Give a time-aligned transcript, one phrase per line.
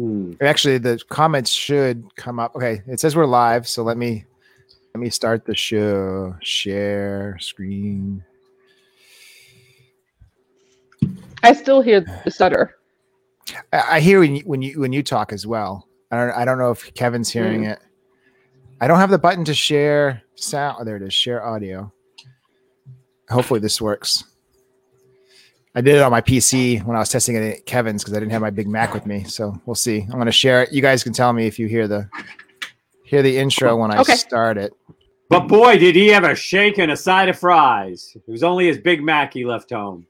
[0.00, 0.32] Hmm.
[0.40, 2.56] Actually, the comments should come up.
[2.56, 4.24] Okay, it says we're live, so let me
[4.94, 6.34] let me start the show.
[6.40, 8.24] Share screen.
[11.42, 12.78] I still hear the stutter.
[13.74, 15.86] I, I hear when you, when you when you talk as well.
[16.10, 17.78] I don't I don't know if Kevin's hearing it.
[18.80, 20.78] I don't have the button to share sound.
[20.80, 21.12] Oh, there it is.
[21.12, 21.92] Share audio.
[23.28, 24.24] Hopefully this works.
[25.74, 28.18] I did it on my PC when I was testing it at Kevin's because I
[28.18, 29.24] didn't have my big Mac with me.
[29.24, 30.00] So we'll see.
[30.02, 30.72] I'm gonna share it.
[30.72, 32.08] You guys can tell me if you hear the
[33.04, 34.14] hear the intro oh, when I Okay.
[34.14, 34.72] start it.
[35.28, 38.16] But boy, did he have a shake and a side of fries.
[38.16, 40.06] It was only his Big Mac he left home.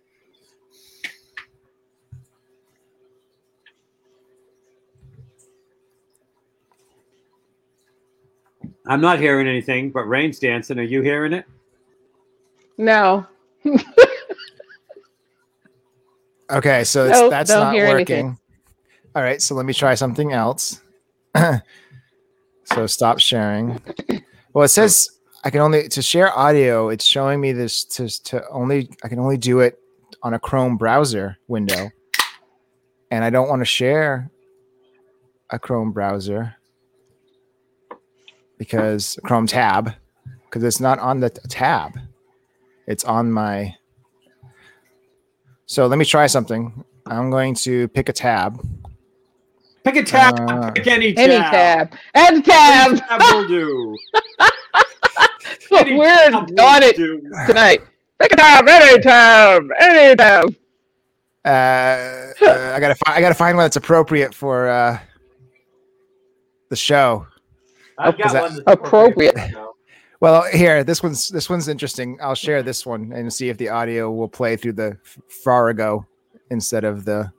[8.86, 10.78] I'm not hearing anything, but Rain's dancing.
[10.78, 11.44] Are you hearing it?
[12.78, 13.26] No.
[16.50, 17.94] Okay, so it's, Nope, that's don't working.
[17.94, 18.38] anything.
[19.14, 20.80] All right, so let me try something else.
[22.64, 23.80] so stop sharing.
[24.52, 25.08] Well, it says
[25.44, 26.88] I can only to share audio.
[26.88, 29.78] It's showing me this to to only I can only do it
[30.22, 31.90] on a Chrome browser window,
[33.10, 34.30] and I don't want to share
[35.50, 36.56] a Chrome browser
[38.58, 39.94] because Chrome tab
[40.44, 41.98] because it's not on the tab.
[42.86, 43.76] It's on my.
[45.70, 46.84] So let me try something.
[47.06, 48.60] I'm going to pick a tab.
[49.84, 50.34] Pick a tab.
[50.50, 51.30] Uh, pick any tab.
[51.30, 51.94] Any tab.
[52.12, 52.90] Any tab.
[52.90, 53.96] Any tab will do.
[55.78, 57.20] Any We're tab will on it do.
[57.46, 57.82] tonight.
[58.18, 58.66] Pick a tab.
[58.68, 59.62] Any tab.
[59.78, 60.54] Any tab.
[61.44, 64.98] uh, uh, I gotta fi- I gotta find one that's appropriate for uh,
[66.68, 67.28] the show.
[67.96, 69.36] I've got one that's appropriate?
[70.20, 72.18] Well, here this one's this one's interesting.
[72.20, 74.98] I'll share this one and see if the audio will play through the
[75.44, 76.04] Farago
[76.50, 77.32] instead of the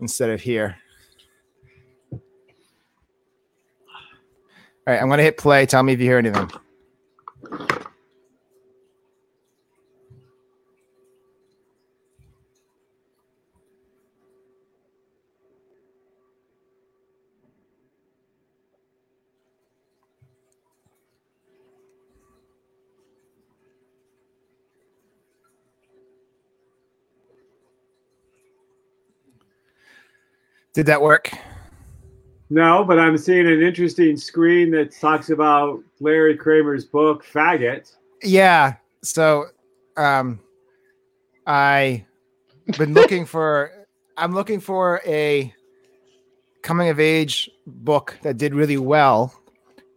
[0.00, 0.76] instead of here.
[2.12, 2.20] All
[4.86, 5.64] right, I'm gonna hit play.
[5.64, 6.50] Tell me if you hear anything.
[30.74, 31.30] Did that work?
[32.50, 37.96] No, but I'm seeing an interesting screen that talks about Larry Kramer's book, Faggot.
[38.22, 38.74] Yeah.
[39.02, 39.46] So,
[39.96, 40.38] um,
[41.46, 42.04] I
[42.78, 43.72] been looking for.
[44.18, 45.52] I'm looking for a
[46.62, 49.34] coming of age book that did really well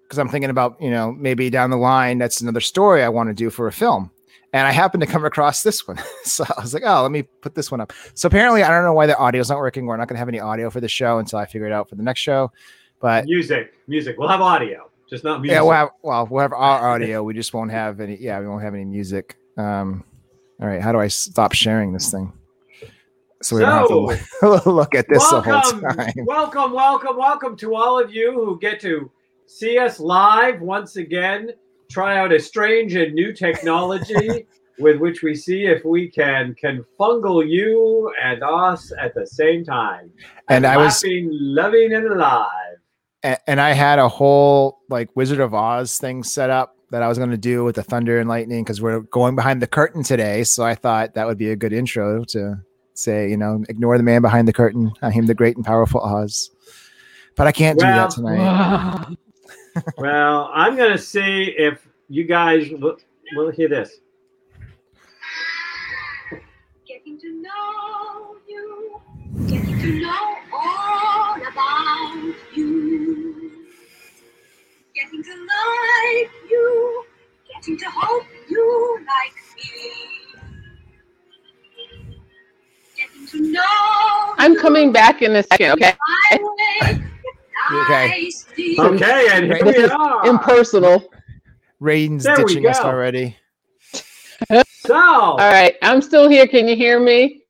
[0.03, 3.29] because I'm thinking about you know maybe down the line that's another story I want
[3.29, 4.09] to do for a film.
[4.55, 7.23] And I happened to come across this one, so I was like, "Oh, let me
[7.23, 9.85] put this one up." So apparently, I don't know why the audio is not working.
[9.85, 11.89] We're not going to have any audio for the show until I figure it out
[11.89, 12.53] for the next show.
[13.01, 14.15] But Music, music.
[14.17, 15.55] We'll have audio, just not music.
[15.55, 17.21] yeah, we'll have well, we'll have our audio.
[17.21, 18.15] We just won't have any.
[18.15, 19.35] Yeah, we won't have any music.
[19.57, 20.05] Um,
[20.61, 22.31] all right, how do I stop sharing this thing?
[23.41, 23.99] So we don't have to
[24.47, 26.13] look, look at this the whole time.
[26.25, 29.11] welcome, welcome, welcome to all of you who get to
[29.47, 31.51] see us live once again.
[31.89, 34.47] Try out a strange and new technology
[34.79, 40.11] with which we see if we can confungal you and us at the same time.
[40.49, 42.49] And I was, laughing, loving, and alive.
[43.23, 47.07] a- and I had a whole like Wizard of Oz thing set up that I
[47.07, 50.03] was going to do with the thunder and lightning because we're going behind the curtain
[50.03, 50.43] today.
[50.43, 52.55] So I thought that would be a good intro to
[52.93, 54.91] say, you know, ignore the man behind the curtain.
[55.01, 56.51] I am the great and powerful Oz.
[57.35, 59.17] But I can't do that tonight.
[59.97, 62.97] well, I'm going to see if you guys will,
[63.33, 63.99] will hear this.
[66.87, 69.01] Getting to know you,
[69.47, 73.67] getting to know all about you,
[74.93, 77.05] getting to like you,
[77.53, 79.91] getting to hope you like me,
[82.95, 84.35] getting to know.
[84.37, 85.95] I'm coming back in a second, okay?
[87.69, 88.31] My way.
[88.51, 88.79] Okay.
[88.79, 90.27] Okay, and here This we are.
[90.27, 91.09] Impersonal.
[91.79, 93.37] Rain's There ditching us already.
[94.85, 96.47] So, All right, I'm still here.
[96.47, 97.41] Can you hear me?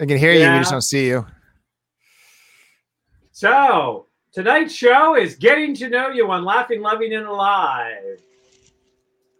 [0.00, 0.50] I can hear you.
[0.50, 1.26] We just don't see you.
[3.32, 8.20] so tonight's show is getting to know you on Laughing, Loving, and Alive.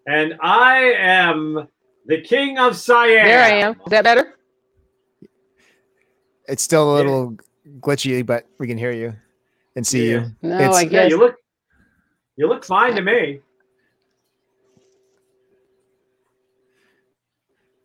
[0.07, 1.69] And I am
[2.07, 3.27] the king of Siam.
[3.27, 3.73] There I am.
[3.73, 4.35] Is that better?
[6.49, 7.37] It's still a little
[7.81, 9.15] glitchy, but we can hear you
[9.77, 10.13] and see yeah.
[10.13, 10.37] you.
[10.43, 10.93] No, it's, I guess.
[10.93, 11.37] Yeah, you look
[12.37, 13.41] you look fine to me.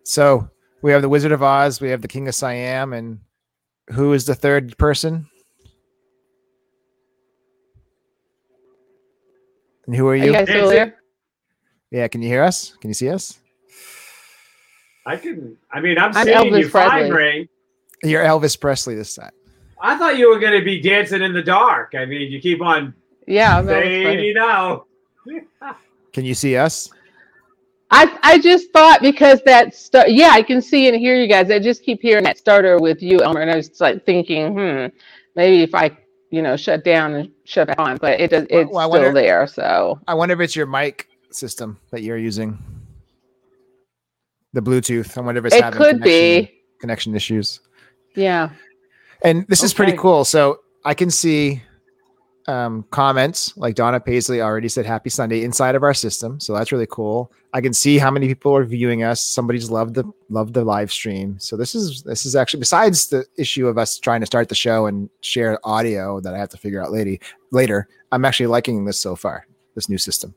[0.03, 0.49] So
[0.81, 3.19] we have the Wizard of Oz, we have the King of Siam, and
[3.91, 5.27] who is the third person?
[9.85, 10.33] And who are you?
[10.35, 10.93] Are you
[11.91, 12.75] yeah, can you hear us?
[12.81, 13.39] Can you see us?
[15.05, 15.57] I can.
[15.71, 17.01] I mean, I'm, I'm seeing Elvis you Presley.
[17.01, 17.49] fine, Ray.
[18.03, 19.31] You're Elvis Presley this time.
[19.81, 21.95] I thought you were going to be dancing in the dark.
[21.95, 22.93] I mean, you keep on
[23.27, 24.85] Yeah, that was saying, you know.
[26.13, 26.89] Can you see us?
[27.91, 31.49] I I just thought because that start, yeah, I can see and hear you guys.
[31.49, 34.85] I just keep hearing that starter with you, Elmer, and I was like thinking, hmm,
[35.35, 35.97] maybe if I,
[36.29, 39.13] you know, shut down and shut back on, but it does, it's well, I still
[39.13, 39.47] there.
[39.47, 42.59] So I wonder if it's your mic system that you're using.
[44.53, 45.17] The Bluetooth.
[45.17, 47.59] I wonder if it's it having could connection, be, connection issues.
[48.15, 48.49] yeah.
[49.23, 50.23] And this is pretty cool.
[50.25, 51.61] So I can see
[52.47, 56.39] um, comments like Donna Paisley already said happy Sunday inside of our system.
[56.39, 57.31] So that's really cool.
[57.53, 59.21] I can see how many people are viewing us.
[59.21, 61.37] Somebody's loved the loved the live stream.
[61.39, 64.55] So this is this is actually besides the issue of us trying to start the
[64.55, 67.17] show and share audio that I have to figure out later
[67.51, 67.87] later.
[68.11, 69.45] I'm actually liking this so far,
[69.75, 70.33] this new system.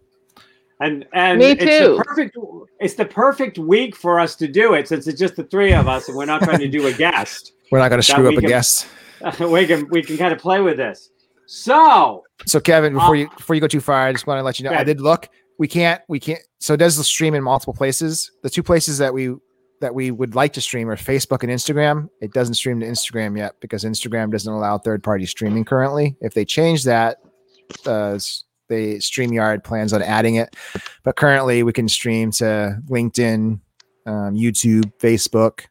[0.81, 1.97] And and Me it's too.
[1.97, 2.37] the perfect
[2.81, 5.89] it's the perfect week for us to do it since it's just the three of
[5.89, 7.53] us and we're not trying to do a guest.
[7.73, 8.87] We're not going to screw up a can- guest.
[9.41, 11.11] we can we can kind of play with this.
[11.47, 14.43] So So Kevin, before Uh, you before you go too far, I just want to
[14.43, 15.29] let you know Go I did look.
[15.59, 16.41] We can't we can't.
[16.61, 18.31] So does the stream in multiple places.
[18.43, 19.35] The two places that we
[19.81, 22.09] that we would like to stream are Facebook and Instagram.
[22.21, 26.17] It doesn't stream to Instagram yet because Instagram doesn't allow third party streaming currently.
[26.21, 27.19] If they change that,
[27.85, 28.19] uh,
[28.69, 30.55] the Streamyard plans on adding it.
[31.03, 33.61] But currently, we can stream to LinkedIn,
[34.07, 35.67] um, YouTube, Facebook,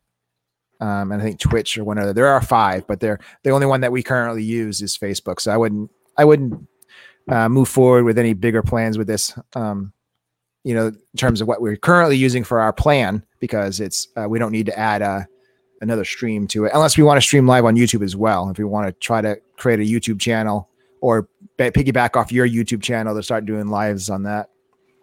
[0.81, 2.11] um, and I think Twitch or one other.
[2.11, 5.39] There are five, but they're the only one that we currently use is Facebook.
[5.39, 6.67] So I wouldn't I wouldn't
[7.29, 9.37] uh, move forward with any bigger plans with this.
[9.55, 9.93] Um,
[10.63, 14.27] you know, in terms of what we're currently using for our plan, because it's uh,
[14.27, 15.21] we don't need to add uh,
[15.81, 18.49] another stream to it unless we want to stream live on YouTube as well.
[18.49, 20.67] If we want to try to create a YouTube channel
[20.99, 21.27] or
[21.57, 24.49] ba- piggyback off your YouTube channel to start doing lives on that.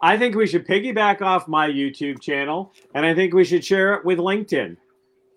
[0.01, 3.93] I think we should piggyback off my YouTube channel and I think we should share
[3.95, 4.77] it with LinkedIn.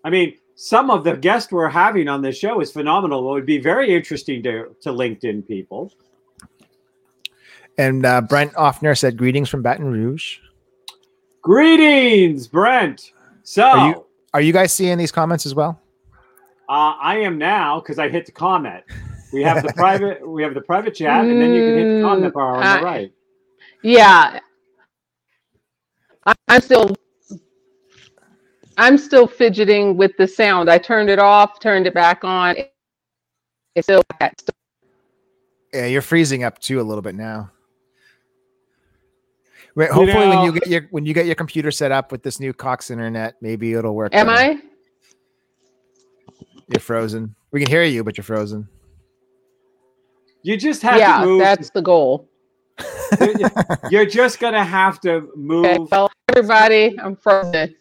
[0.03, 3.29] I mean, some of the guests we're having on this show is phenomenal.
[3.29, 5.91] It would be very interesting to, to LinkedIn people.
[7.77, 10.37] And uh, Brent Offner said, "Greetings from Baton Rouge."
[11.41, 13.11] Greetings, Brent.
[13.43, 15.79] So Are you- Are you guys seeing these comments as well?
[16.69, 18.83] uh, I am now because I hit the comment.
[19.33, 22.01] We have the private we have the private chat, and then you can hit the
[22.03, 23.13] comment bar on Mm, the right.
[23.81, 24.39] Yeah.
[26.25, 26.95] I- I'm still
[28.77, 30.69] I'm still fidgeting with the sound.
[30.69, 32.55] I turned it off, turned it back on.
[33.75, 34.03] It's still
[35.73, 37.51] Yeah, you're freezing up too a little bit now.
[39.75, 42.39] Wait, hopefully, when you get your when you get your computer set up with this
[42.39, 44.13] new Cox internet, maybe it'll work.
[44.13, 44.39] Am better.
[44.39, 44.61] I?
[46.67, 47.35] You're frozen.
[47.51, 48.67] We can hear you, but you're frozen.
[50.43, 51.39] You just have Yeah, to move.
[51.41, 52.29] Yeah, that's the goal.
[53.89, 55.65] You're just gonna have to move.
[55.65, 57.75] Okay, well, everybody, I'm frozen.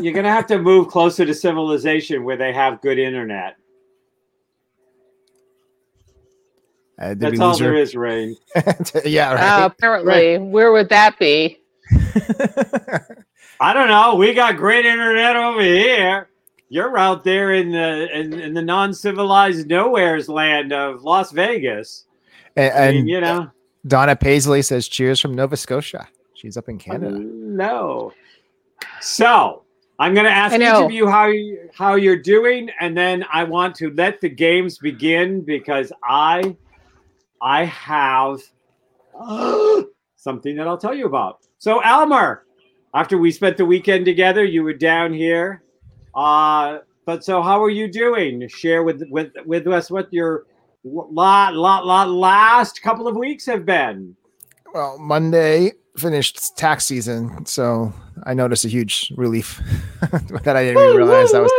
[0.00, 3.56] You're gonna have to move closer to civilization where they have good internet.
[7.00, 7.76] Uh, That's all lose there her?
[7.78, 8.36] is, Rain.
[9.04, 9.64] yeah, Uh, right.
[9.64, 11.58] apparently, where would that be?
[13.60, 14.14] I don't know.
[14.16, 16.28] We got great internet over here.
[16.68, 22.06] You're out there in the in, in the non-civilized nowheres land of Las Vegas.
[22.56, 23.50] and I mean, and you know,
[23.86, 27.18] Donna Paisley says, "Cheers from Nova Scotia." She's up in Canada.
[27.18, 28.12] no.
[29.00, 29.61] So
[30.02, 33.44] I'm going to ask each of you how you, how you're doing, and then I
[33.44, 36.56] want to let the games begin because I
[37.40, 38.40] I have
[40.16, 41.46] something that I'll tell you about.
[41.58, 42.44] So Elmer,
[42.92, 45.62] after we spent the weekend together, you were down here.
[46.16, 48.48] Uh, but so how are you doing?
[48.48, 50.46] Share with with with us what your
[50.82, 54.16] lot lot lot last couple of weeks have been.
[54.74, 57.92] Well, Monday finished tax season, so
[58.24, 59.60] I noticed a huge relief
[60.00, 61.52] that I didn't even realize I was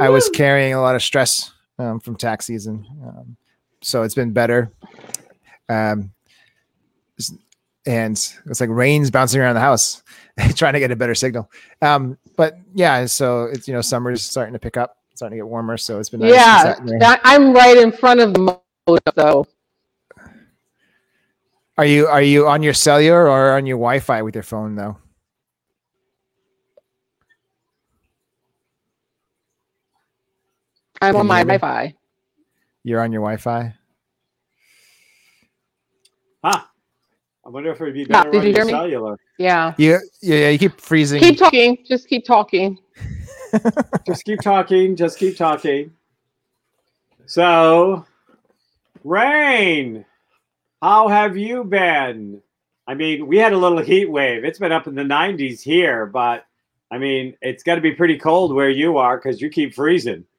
[0.00, 2.86] I was carrying a lot of stress um, from tax season.
[3.04, 3.36] Um,
[3.82, 4.72] so it's been better.
[5.68, 6.12] Um,
[7.86, 8.12] and
[8.46, 10.02] it's like rain's bouncing around the house,
[10.54, 11.50] trying to get a better signal.
[11.82, 15.48] Um, but yeah, so it's you know summer's starting to pick up, starting to get
[15.48, 15.76] warmer.
[15.76, 16.34] So it's been nice.
[16.34, 16.98] yeah, Sat in there.
[17.00, 19.46] that, I'm right in front of the modem, so
[21.80, 24.98] Are you are you on your cellular or on your Wi-Fi with your phone though?
[31.00, 31.42] I'm Can on my?
[31.42, 31.94] Wi-Fi.
[32.84, 33.74] You're on your Wi-Fi.
[36.44, 36.60] Huh.
[37.46, 38.72] I wonder if it would be Yeah, better did on you your hear me?
[38.72, 39.16] cellular.
[39.38, 39.76] Yeah.
[39.78, 40.00] Yeah.
[40.20, 41.20] yeah, you keep freezing.
[41.20, 41.78] Keep talking.
[41.88, 42.78] Just keep talking.
[44.06, 44.96] Just keep talking.
[44.96, 45.92] Just keep talking.
[47.26, 48.04] So,
[49.02, 50.04] Rain,
[50.82, 52.40] How have you been?
[52.86, 54.44] I mean, we had a little heat wave.
[54.44, 56.46] It's been up in the 90s here, but
[56.90, 60.24] I mean, it's got to be pretty cold where you are because you keep freezing.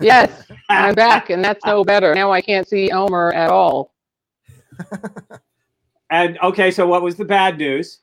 [0.00, 2.14] Yes, I'm back, and that's no better.
[2.14, 3.92] Now I can't see Elmer at all.
[6.10, 8.00] And okay, so what was the bad news?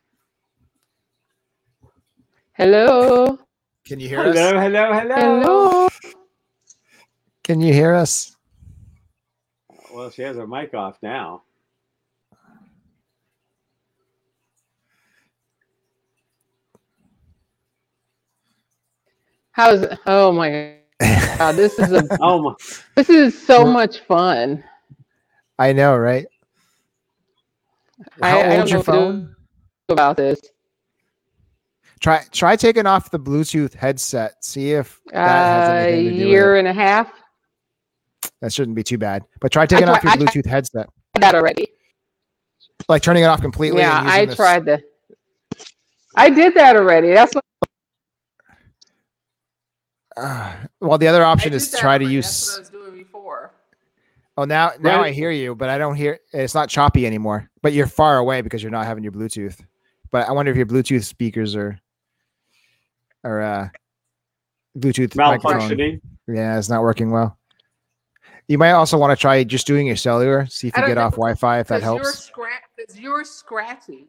[2.53, 3.39] Hello.
[3.83, 4.35] Can you hear us?
[4.37, 5.15] Hello, hello, hello.
[5.15, 5.89] Hello.
[7.43, 8.35] Can you hear us?
[9.91, 11.44] Well, she has her mic off now.
[19.55, 19.97] How's it?
[20.05, 22.53] Oh my god, this is a Oh my!
[22.95, 24.63] this is so much fun.
[25.57, 26.27] I know, right?
[28.21, 28.83] I- How I don't your know what to do.
[28.83, 29.35] phone?
[29.87, 30.41] About this,
[32.01, 34.43] Try try taking off the Bluetooth headset.
[34.43, 37.11] See if that uh, anything to do with year and a half.
[38.41, 39.23] That shouldn't be too bad.
[39.39, 41.69] But try taking off your I Bluetooth headset, That already.
[42.89, 43.81] like turning it off completely.
[43.81, 44.83] Yeah, I this- tried the.
[46.17, 47.13] I did that already.
[47.13, 47.44] That's what
[50.17, 52.15] Uh, well, the other option I is to try to already.
[52.21, 52.59] That's what I use.
[52.59, 53.51] was doing before.
[54.37, 55.07] Oh, now now Right.
[55.07, 56.19] I hear you, but I don't hear.
[56.33, 57.49] It's not choppy anymore.
[57.61, 59.59] But you're far away because you're not having your Bluetooth.
[60.11, 61.79] But I wonder if your Bluetooth speakers are
[63.23, 63.69] are uh,
[64.77, 65.69] Bluetooth microphone.
[65.69, 66.01] Malfunctioning.
[66.27, 67.37] Yeah, it's not working well.
[68.47, 70.45] You might also want to try just doing your cellular.
[70.47, 72.19] See if you get off Wi-Fi if that Because you're helps.
[72.25, 72.61] scratch.
[72.77, 74.07] Because you're scratchy.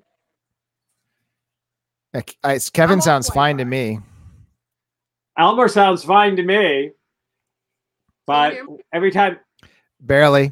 [2.13, 4.01] Like, I, Kevin I'm sounds fine to me.
[5.39, 6.93] Elmer sounds fine to me,
[8.27, 8.57] but
[8.93, 9.39] every time
[10.01, 10.51] Barely.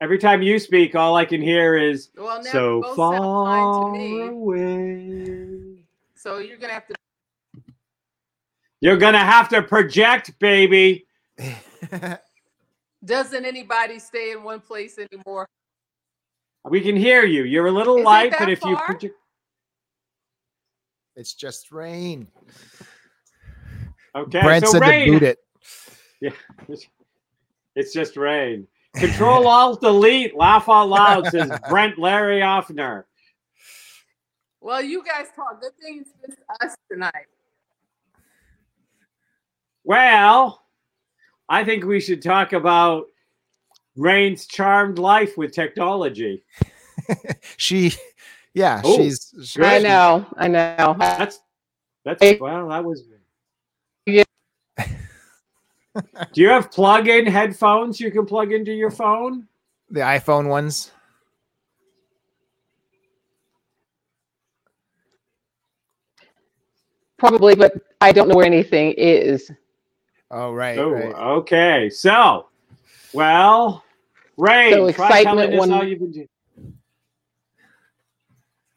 [0.00, 3.16] every time you speak, all I can hear is Well, now so you both sound
[3.16, 4.26] far fine to me.
[4.28, 5.84] away.
[6.14, 6.94] So you're gonna have to.
[8.80, 11.06] You're gonna have to project, baby.
[13.04, 15.46] Doesn't anybody stay in one place anymore?
[16.68, 17.44] We can hear you.
[17.44, 19.14] You're a little Is light, but if you project,
[21.16, 22.28] it's just rain.
[24.14, 24.40] Okay.
[24.42, 25.06] Brent so said rain.
[25.06, 25.38] to boot it.
[26.22, 26.30] Yeah.
[27.74, 28.66] It's just rain.
[28.94, 30.36] Control Alt Delete.
[30.36, 33.04] Laugh out loud says Brent Larry Offner.
[34.60, 35.62] Well, you guys talk.
[35.62, 37.24] Good thing it's just us tonight.
[39.84, 40.62] Well,
[41.48, 43.06] I think we should talk about
[43.96, 46.44] Rain's charmed life with technology.
[47.56, 47.94] she,
[48.54, 49.32] yeah, Oh, she's.
[49.44, 50.26] she- I know.
[50.36, 50.96] I know.
[50.98, 51.40] That's
[52.04, 52.36] that's Hey.
[52.38, 53.04] well, that was.
[55.94, 56.24] Yeah.
[56.32, 59.46] Do you have plug-in headphones you can plug into your phone?
[59.92, 60.92] the iPhone ones.
[67.18, 69.50] Probably, but I don't know where anything is.
[70.30, 71.14] Oh right, Oh, right.
[71.14, 71.90] okay.
[71.90, 72.48] So,
[73.12, 73.84] well,
[74.36, 76.28] Rain, So excitement us when- how you've been doing.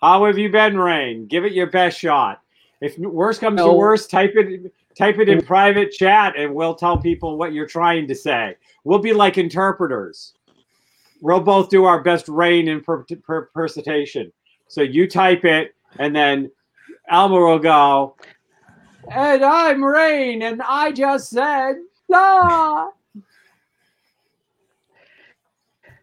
[0.02, 1.28] How have you been, Rain?
[1.28, 2.42] Give it your best shot.
[2.84, 3.74] If worst comes to No.
[3.76, 5.46] worst, type it type it in mm.
[5.46, 8.58] private chat, and we'll tell people what you're trying to say.
[8.84, 10.34] We'll be like interpreters.
[11.22, 13.68] We'll both do our best Rain and per- per-.
[14.68, 16.52] So you type it, and then
[17.10, 18.18] Alma will go.
[19.10, 21.78] And I'm Rain, and I just said,
[22.10, 22.90] la.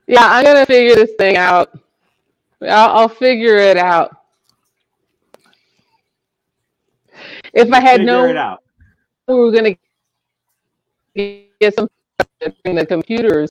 [0.07, 1.79] Yeah, I'm gonna figure this thing out.
[2.63, 4.17] I'll, I'll figure it out.
[7.53, 8.59] If I had Figure known
[9.29, 9.77] we were gonna
[11.15, 11.89] get some
[12.65, 13.49] in the computers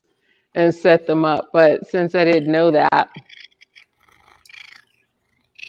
[0.56, 3.10] and set them up, but since I didn't know that,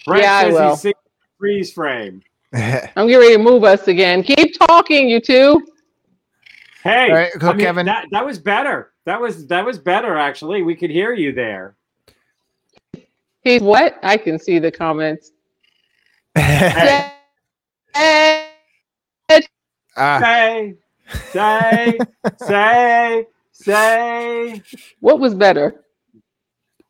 [0.07, 0.77] Brent Yeah, I will.
[0.77, 0.95] he's
[1.39, 2.23] freeze frame.
[2.53, 4.23] I'm getting ready to move us again.
[4.23, 5.65] Keep talking, you two.
[6.83, 7.87] Hey, All right, I mean, Kevin.
[7.87, 8.93] That, that was better.
[9.05, 10.63] That was that was better actually.
[10.63, 11.77] We could hear you there.
[13.43, 13.99] He's what?
[14.03, 15.33] I can see the comments.
[16.37, 17.13] Hey.
[17.95, 18.47] Hey.
[19.97, 20.75] Ah, Say,
[21.33, 21.99] say,
[22.39, 24.63] say, say.
[25.01, 25.85] What was better?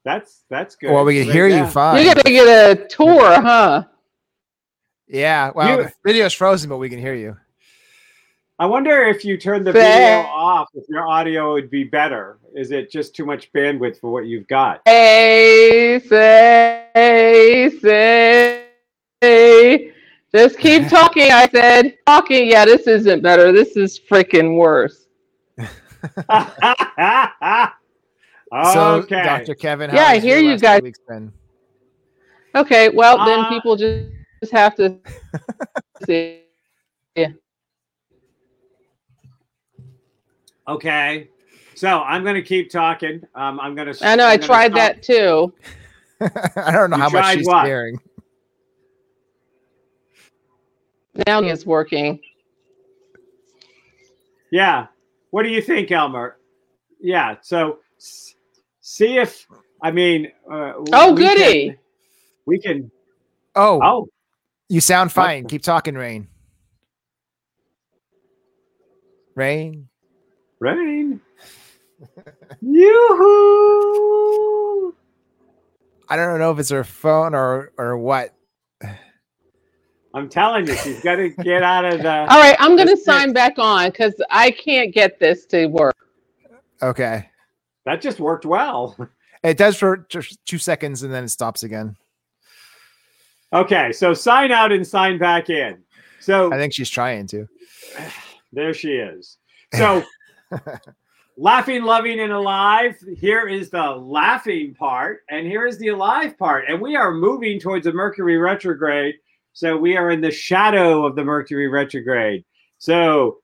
[0.05, 0.93] That's that's good.
[0.93, 2.05] well, we can Right hear you fine.
[2.05, 3.85] You're gonna get a tour, huh?
[5.09, 7.37] yeah, well, You- the video's frozen, but we can hear you.
[8.59, 9.81] I wonder if you turn the Say.
[9.81, 12.39] video off, if your audio would be better.
[12.55, 14.83] Is it just too much bandwidth for what you've got?
[14.85, 18.65] Hey, say, say,
[19.23, 19.93] say.
[20.35, 21.97] Just keep talking, I said.
[22.07, 22.49] Talking.
[22.49, 23.53] Yeah, this isn't better.
[23.53, 25.07] This is freaking worse.
[28.73, 29.23] So, okay.
[29.23, 29.55] Dr.
[29.55, 30.83] Kevin, how Yeah, I hear you guys.
[30.83, 31.33] weeks been?
[32.57, 34.07] Okay, well, then Uh, people just,
[34.43, 34.99] just have to
[36.05, 36.43] see.
[37.15, 37.29] Yeah.
[40.67, 41.29] Okay.
[41.77, 43.23] So I'm going to keep talking.
[43.37, 44.07] Um, I'm going to.
[44.07, 44.27] I know.
[44.27, 45.55] I tried that too.
[46.21, 47.67] I don't know You how much she's what?
[47.67, 48.01] hearing.
[51.27, 52.21] Now it's working.
[54.53, 54.87] Yeah.
[55.31, 56.37] What do you think, Elmer?
[57.01, 57.37] Yeah.
[57.43, 59.47] So see if
[59.83, 60.29] I mean.
[60.51, 61.77] Uh, Oh, we can- goody.
[62.47, 62.91] we can.
[63.55, 64.09] Oh, Oh,
[64.69, 65.43] you sound fine.
[65.45, 65.51] What?
[65.51, 66.29] Keep talking, Rain.
[69.35, 69.89] Rain.
[70.59, 71.21] rain.
[73.61, 74.95] Yoo-hoo!
[76.09, 78.35] I don't know if it's her phone or or what.
[80.13, 82.11] I'm telling you, she's got to get out of the.
[82.11, 83.05] All right, I'm going to That's it.
[83.05, 85.97] sign back on because I can't get this to work.
[86.83, 87.29] Okay.
[87.85, 88.97] That just worked well.
[89.43, 90.07] It does for
[90.45, 91.97] two seconds and then it stops again.
[93.53, 95.83] Okay, so sign out and sign back in.
[96.21, 97.49] So I think she's trying to.
[98.53, 99.39] there she is.
[99.75, 100.05] So
[101.37, 102.97] laughing, loving, and alive.
[103.19, 106.67] Here is the laughing part, and here is the alive part.
[106.69, 109.17] And we are moving towards a Mercury retrograde.
[109.53, 112.45] So we are in the shadow of the Mercury retrograde.
[112.79, 113.39] So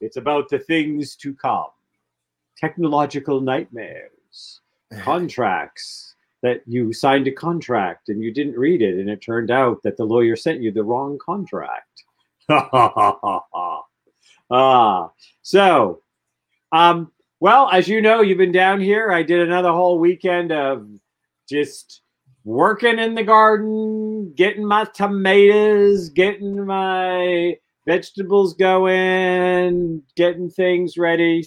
[0.00, 1.66] it's about the things to come.
[2.56, 4.60] Technological nightmares,
[5.00, 9.82] contracts that you signed a contract and you didn't read it, and it turned out
[9.82, 12.04] that the lawyer sent you the wrong contract.
[14.50, 15.10] ah,
[15.42, 16.02] so,
[16.70, 19.10] um, well, as you know, you've been down here.
[19.10, 20.86] I did another whole weekend of
[21.48, 22.02] just
[22.44, 31.46] working in the garden, getting my tomatoes, getting my vegetables going, getting things ready,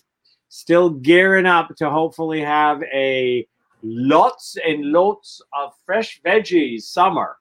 [0.50, 3.48] still gearing up to hopefully have a
[3.84, 7.38] lots and lots of fresh veggies summer.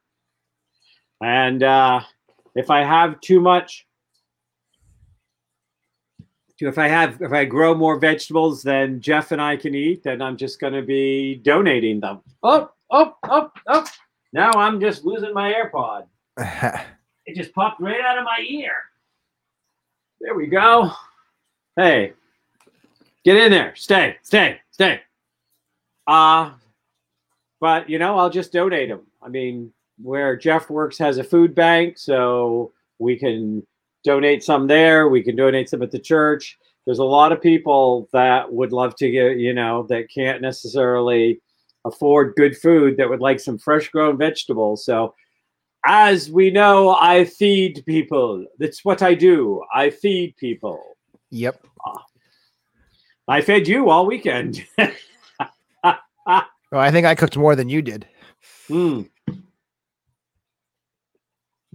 [1.22, 2.00] And uh,
[2.54, 3.85] if I have too much,
[6.58, 10.22] if I have, if I grow more vegetables than Jeff and I can eat, then
[10.22, 12.20] I'm just going to be donating them.
[12.42, 13.86] Oh, oh, oh, oh.
[14.32, 16.06] Now I'm just losing my AirPod.
[17.26, 18.72] It just popped right out of my ear.
[20.20, 20.92] There we go.
[21.74, 22.12] Hey,
[23.24, 23.74] get in there.
[23.74, 25.00] Stay, stay, stay.
[26.06, 26.52] Uh,
[27.60, 29.02] but you know, I'll just donate them.
[29.20, 33.66] I mean, where Jeff works has a food bank, so we can
[34.06, 35.08] donate some there.
[35.08, 36.56] We can donate some at the church.
[36.86, 41.42] There's a lot of people that would love to get, you know, that can't necessarily
[41.84, 44.84] afford good food that would like some fresh grown vegetables.
[44.84, 45.14] So,
[45.84, 48.46] as we know, I feed people.
[48.58, 49.62] That's what I do.
[49.74, 50.80] I feed people.
[51.30, 51.64] yep.
[53.28, 54.64] I fed you all weekend.
[56.72, 58.06] Well, I think I cooked more than you did.
[58.68, 59.02] Hmm.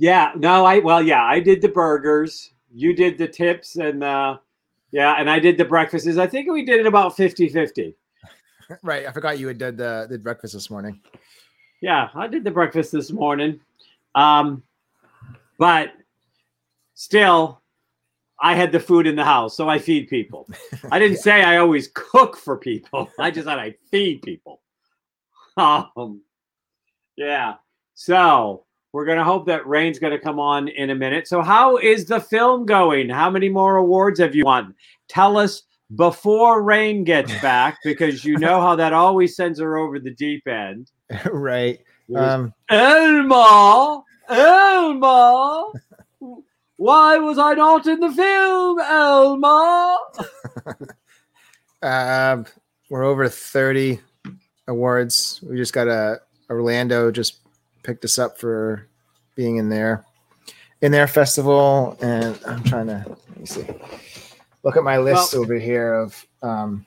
[0.01, 2.53] Yeah, no, I well, yeah, I did the burgers.
[2.73, 4.39] You did the tips and uh
[4.91, 6.17] yeah, and I did the breakfasts.
[6.17, 7.93] I think we did it about 50-50.
[8.81, 9.05] Right.
[9.05, 11.01] I forgot you had did the did breakfast this morning.
[11.81, 13.59] Yeah, I did the breakfast this morning.
[14.15, 14.63] Um
[15.59, 15.91] but
[16.95, 17.61] still
[18.39, 20.49] I had the food in the house, so I feed people.
[20.89, 23.07] I didn't say I always cook for people.
[23.19, 24.61] I just said I feed people.
[25.57, 26.21] Um,
[27.17, 27.55] yeah.
[27.93, 31.27] So we're gonna hope that Rain's gonna come on in a minute.
[31.27, 33.09] So how is the film going?
[33.09, 34.75] How many more awards have you won?
[35.07, 35.63] Tell us
[35.95, 40.47] before Rain gets back, because you know how that always sends her over the deep
[40.47, 40.91] end.
[41.31, 41.79] right.
[42.13, 45.71] Um, Elma, Elma,
[46.75, 49.97] why was I not in the film, Elma?
[51.81, 52.43] uh,
[52.89, 54.01] we're over 30
[54.67, 55.39] awards.
[55.41, 57.40] We just got a Orlando just
[57.83, 58.87] picked us up for
[59.35, 60.05] being in there
[60.81, 61.97] in their festival.
[62.01, 63.65] And I'm trying to let me see.
[64.63, 66.85] Look at my list Well- over here of um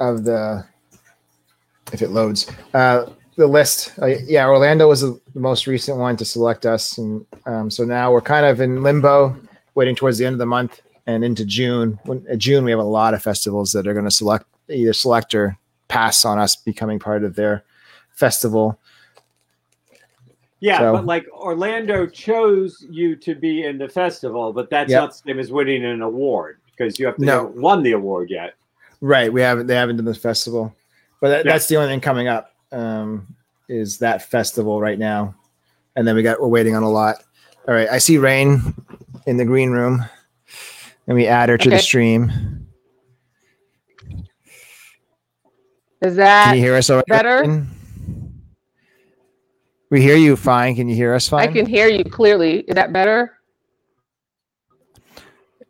[0.00, 0.64] of the
[1.92, 2.50] if it loads.
[2.72, 7.26] Uh the list, uh, yeah, Orlando was the most recent one to select us, and
[7.46, 9.36] um, so now we're kind of in limbo,
[9.74, 11.98] waiting towards the end of the month and into June.
[12.04, 14.92] When, in June, we have a lot of festivals that are going to select either
[14.92, 17.64] select or pass on us becoming part of their
[18.14, 18.78] festival.
[20.60, 25.00] Yeah, So- but like Orlando chose you to be in the festival, but that's Yep.
[25.00, 27.32] not the same as winning an award because you have to No.
[27.46, 28.54] haven't won the award yet.
[29.00, 30.74] Right, we haven't they haven't done the festival,
[31.20, 31.52] but that, Yeah.
[31.52, 33.26] that's the only thing coming up um,
[33.68, 35.34] is that festival right now,
[35.96, 37.16] and then we got we're waiting on a lot.
[37.68, 38.74] All right, I see Rain
[39.26, 40.02] in the green room,
[41.06, 42.66] and we add her to the stream.
[46.00, 47.62] Is that Can you hear us all right?
[50.00, 50.04] Better?
[50.04, 50.16] Rain?
[50.16, 50.76] We hear you fine.
[50.76, 51.48] Can you hear us fine?
[51.48, 52.60] I can hear you clearly.
[52.60, 53.38] Is that better?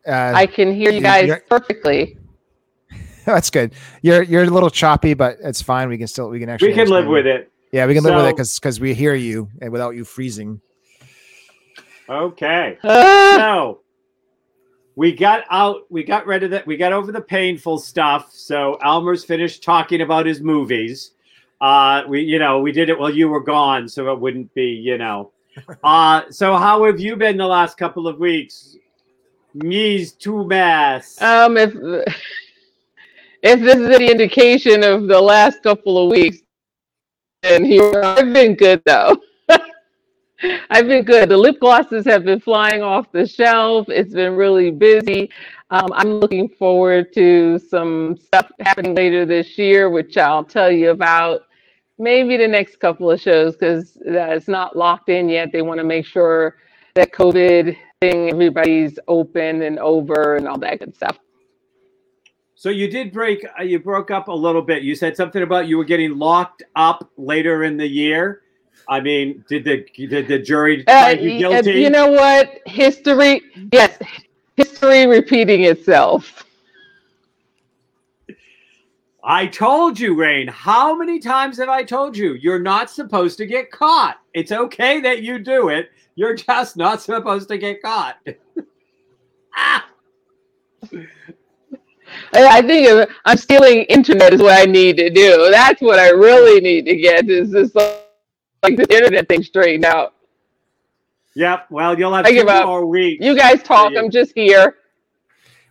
[0.07, 2.19] Uh, I can hear you you- guys perfectly.
[3.25, 3.75] that's good.
[4.03, 5.89] You're you're a little choppy, but it's fine.
[5.89, 7.53] We can still we can actually We can live understand with it.
[7.73, 10.61] Yeah, we can live with it because because we hear you and without you freezing.
[12.09, 12.79] Okay.
[12.85, 13.81] Ah, So
[14.97, 18.33] we got out, we got rid of that, we got over the painful stuff.
[18.33, 21.14] So Elmer's finished talking about his movies.
[21.65, 24.67] Uh we you know, we did it while you were gone, so it wouldn't be,
[24.89, 25.33] you know.
[25.85, 28.77] Uh so how have you been the last couple of weeks?
[29.55, 31.23] Me's too mass.
[31.23, 31.73] um, if
[33.43, 36.39] if this is any indication of the last couple of weeks,
[37.43, 39.17] then here I've been good though.
[40.71, 41.29] I've been good.
[41.29, 43.89] The lip glosses have been flying off the shelf.
[43.89, 45.31] It's been really busy.
[45.71, 50.91] Um, I'm looking forward to some stuff happening later this year, which I'll tell you
[50.91, 51.43] about
[51.99, 55.53] maybe the next couple of shows because it's not locked in yet.
[55.53, 56.57] They want to make sure
[56.95, 61.19] that COVID thing, everybody's open and over and all that good stuff.
[62.55, 64.83] So you did break uh, you broke up a little bit.
[64.83, 68.41] You said something about you were getting locked up later in the year.
[68.89, 71.73] I mean, did the did the jury Uh, find you uh, guilty?
[71.81, 72.61] you know what?
[72.67, 73.99] History, yes,
[74.57, 76.44] history repeating itself.
[79.27, 80.47] I told you, Rain.
[80.49, 82.35] How many times have I told you?
[82.35, 84.19] You're not supposed to get caught.
[84.35, 85.91] It's okay that you do it.
[86.15, 88.17] You're just not supposed to get caught.
[89.57, 89.87] ah,
[92.35, 95.49] I think I'm stealing internet is what I need to do.
[95.51, 100.15] That's what I really need to get is this like the internet thing straightened out.
[101.35, 101.67] yep.
[101.71, 103.25] Well, you'll have I two more weeks.
[103.25, 103.95] You guys talk.
[103.97, 104.77] I'm just here.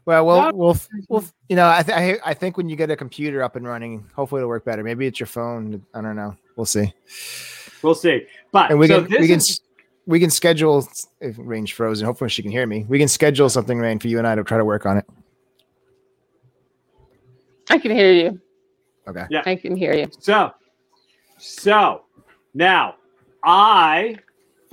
[0.06, 0.26] Well, No.
[0.26, 1.00] we'll we'll mm-hmm.
[1.10, 3.66] we'll you know I th- I I think when you get a computer up and
[3.66, 4.84] running, hopefully it'll work better.
[4.84, 5.86] Maybe it's your phone.
[5.94, 6.36] I don't know.
[6.56, 6.94] We'll see.
[7.82, 8.26] We'll see.
[8.52, 9.62] But And we so can this we can is-
[10.06, 10.86] we can schedule
[11.22, 12.06] if Rain's frozen.
[12.06, 12.86] Hopefully she can hear me.
[12.90, 15.06] We can schedule something, Rain, for you and I to try to work on it.
[17.70, 18.42] I can hear you.
[19.08, 19.26] Okay.
[19.30, 19.44] Yeah.
[19.46, 20.08] I can hear you.
[20.20, 20.52] So,
[21.38, 22.04] so
[22.54, 22.96] now
[23.44, 24.18] I,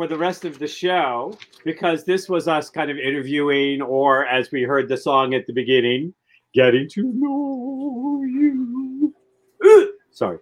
[0.01, 4.51] for the rest of the show, because this was us kind of interviewing, or as
[4.51, 6.15] we heard the song at the beginning,
[6.55, 9.15] getting to know you.
[9.63, 10.39] Ugh, Sorry.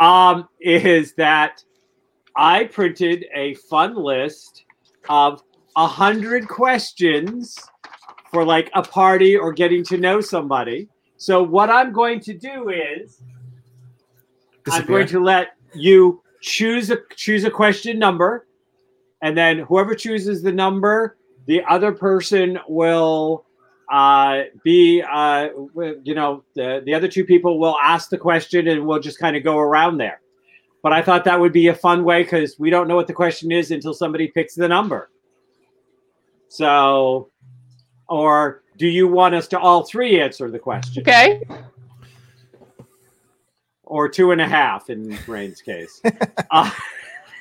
[0.00, 1.62] Um, is that
[2.36, 4.64] I printed a fun list
[5.10, 5.42] of
[5.76, 7.58] a hundred questions
[8.30, 10.88] for like a party or getting to know somebody.
[11.18, 13.22] So what I'm going to do is
[14.70, 18.46] I'm going to let you choose a choose a question number,
[19.22, 23.46] and then whoever chooses the number, the other person will
[23.90, 25.48] uh, be uh,
[26.02, 29.36] you know the the other two people will ask the question, and we'll just kind
[29.36, 30.20] of go around there.
[30.82, 33.12] But I thought that would be a fun way because we don't know what the
[33.12, 35.10] question is until somebody picks the number.
[36.48, 37.30] So,
[38.08, 41.02] or do you want us to all three answer the question?
[41.02, 41.40] Okay.
[43.84, 46.00] or two and a half in Rain's case.
[46.50, 46.70] Uh,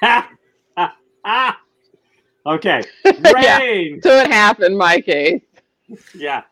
[2.45, 3.57] okay, Yeah.
[3.59, 4.01] Rain.
[4.01, 5.41] Two and a half in my case.
[6.15, 6.43] yeah,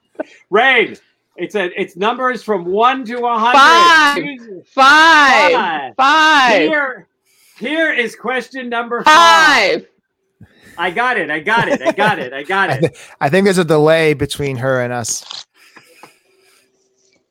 [0.50, 0.96] Rain.
[1.38, 4.14] It's a it's numbers from one to a Five.
[4.16, 4.38] hundred.
[4.40, 5.52] Choose- Five.
[5.54, 5.94] Five.
[5.96, 6.62] Five.
[6.70, 7.08] Here,
[7.58, 9.82] here is question number five.
[9.84, 9.88] Five.
[10.78, 11.30] I got it.
[11.30, 11.82] I got it.
[11.82, 12.34] I got it.
[12.34, 12.98] I got it.
[13.22, 15.46] I think there's a delay between her and us.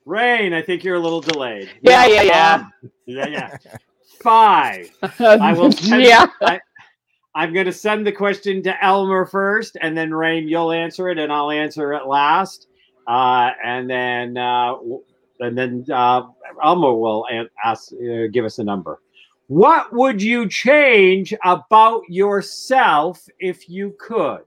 [0.05, 1.69] Rain, I think you're a little delayed.
[1.81, 2.53] Yeah, yeah, yeah.
[2.55, 3.57] um, yeah, yeah.
[4.21, 4.89] Five.
[5.19, 6.25] I will send, yeah.
[6.41, 6.59] I,
[7.39, 11.17] I'm going to send the question to Elmer first, and then Rain, you'll answer it,
[11.17, 12.67] and I'll answer it last.
[13.07, 14.73] Uh, and then, uh,
[15.39, 16.23] and then uh,
[16.61, 17.25] Elmer will
[17.63, 18.99] ask, uh, give us a number.
[19.47, 24.41] What would you change about yourself if you could?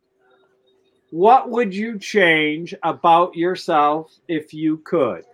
[1.09, 5.25] What would you change about yourself if you could?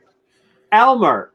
[0.70, 1.32] Elmer,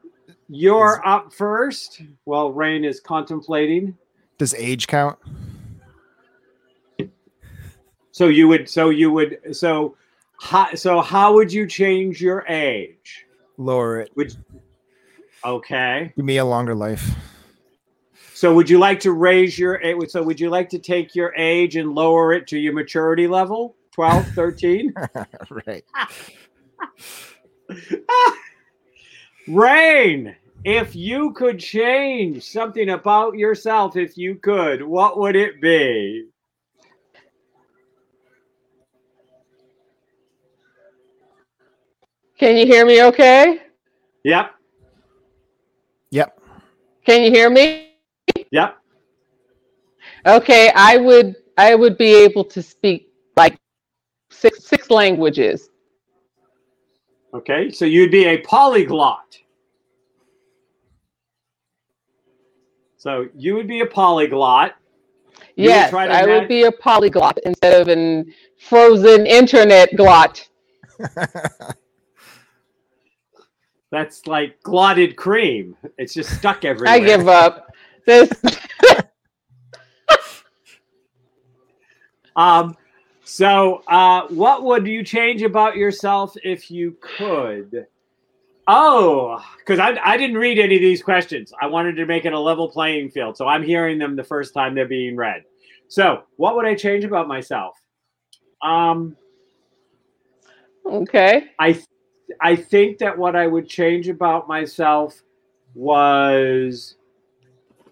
[0.48, 2.00] you're up first.
[2.24, 3.94] Well, Rain is contemplating.
[4.38, 5.18] Does age count?
[8.14, 9.96] So you would, so you would, so,
[10.40, 13.26] how, so how would you change your age?
[13.56, 14.12] Lower it.
[14.14, 14.36] Would,
[15.44, 16.12] okay.
[16.14, 17.10] Give me a longer life.
[18.32, 21.34] So would you like to raise your, a- so would you like to take your
[21.36, 23.74] age and lower it to your maturity level?
[23.90, 24.94] 12, 13?
[25.66, 25.84] right.
[29.48, 36.28] Rain, if you could change something about yourself, if you could, what would it be?
[42.38, 43.62] Can you hear me okay?
[44.24, 44.54] Yep.
[46.10, 46.40] Yep.
[47.04, 47.90] Can you hear me?
[48.50, 48.78] Yep.
[50.26, 53.56] Okay, I would I would be able to speak like
[54.30, 55.70] six six languages.
[57.34, 59.38] Okay, so you'd be a polyglot.
[62.96, 64.76] So you would be a polyglot.
[65.56, 69.26] You would Yes, try to I ma- would be a polyglot instead of an frozen
[69.26, 70.48] internet glot.
[73.94, 75.76] That's like glotted cream.
[75.98, 76.92] It's just stuck everywhere.
[76.92, 77.72] I give up.
[78.04, 78.28] This
[82.34, 82.76] Um,
[83.22, 87.86] so, uh, what would you change about yourself if you could?
[88.66, 91.52] Oh, because I, I didn't read any of these questions.
[91.62, 93.36] I wanted to make it a level playing field.
[93.36, 95.44] So I'm hearing them the first time they're being read.
[95.86, 97.80] So, what would I change about myself?
[98.60, 99.16] Um,
[100.84, 101.52] okay.
[101.60, 101.80] I
[102.40, 105.22] I think that what I would change about myself
[105.74, 106.96] was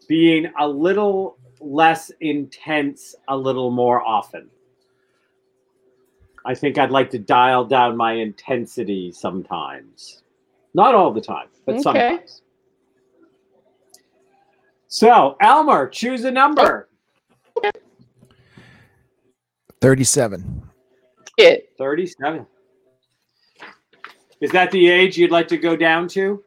[0.09, 4.49] being a little less intense a little more often.
[6.45, 10.23] I think I'd like to dial down my intensity sometimes.
[10.75, 11.83] Not all the time, but Okay.
[11.83, 12.42] sometimes.
[14.88, 16.88] So, Elmer, choose a number.
[19.81, 20.62] 37.
[21.38, 22.47] It 37.
[24.43, 26.43] Is that the age you'd like to go down to?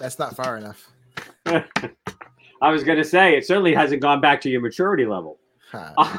[0.00, 0.90] That's not far enough.
[1.46, 5.38] I was going to say, it certainly hasn't gone back to your maturity level.
[5.70, 6.18] Huh.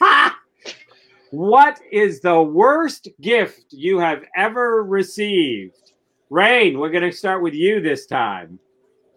[1.30, 5.92] what is the worst gift you have ever received?
[6.28, 8.58] Rain, we're going to start with you this time.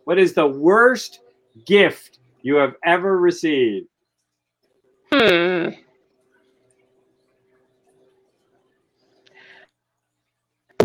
[0.06, 1.20] What is the worst
[1.66, 3.88] gift you have ever received?
[5.12, 5.70] hmm.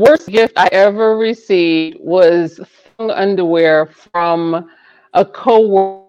[0.00, 2.58] Worst gift I ever received was
[2.98, 4.66] underwear from
[5.12, 6.08] a coworker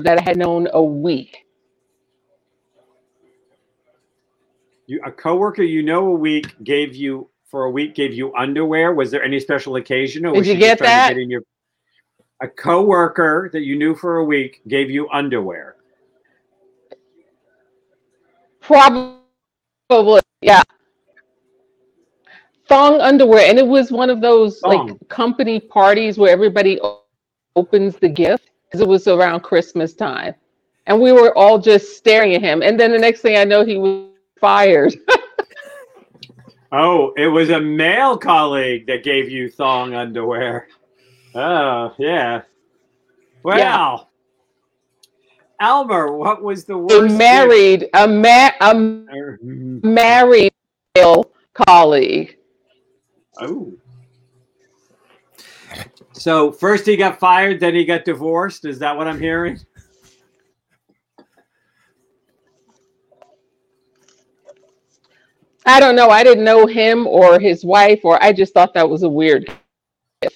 [0.00, 1.44] that I had known a week.
[4.86, 8.94] You, a coworker you know a week gave you for a week gave you underwear.
[8.94, 11.10] Was there any special occasion, or Did you get that?
[11.10, 11.42] get in your?
[12.40, 15.76] A coworker that you knew for a week gave you underwear.
[18.60, 20.62] Probably, yeah.
[22.72, 24.86] Thong underwear, and it was one of those Thong.
[24.88, 26.80] like company parties where everybody
[27.54, 30.34] opens the gift because it was around Christmas time,
[30.86, 32.62] and we were all just staring at him.
[32.62, 34.08] And then the next thing I know, he was
[34.40, 34.94] fired.
[36.74, 40.68] Oh, it was a male colleague that gave you thong underwear.
[41.34, 42.42] Oh, yeah.
[43.42, 43.98] Well, Yeah.
[45.60, 47.14] Elmer, what was the a worst?
[47.14, 49.94] married, a ma- a er, mm-hmm.
[49.94, 50.54] married
[50.96, 52.38] male colleague.
[53.42, 53.72] Oh.
[56.12, 58.64] So first he got fired, then he got divorced.
[58.64, 59.58] Is that what I'm hearing?
[65.64, 66.10] I don't know.
[66.10, 69.50] I didn't know him or his wife, or I just thought that was a weird.
[70.20, 70.34] That's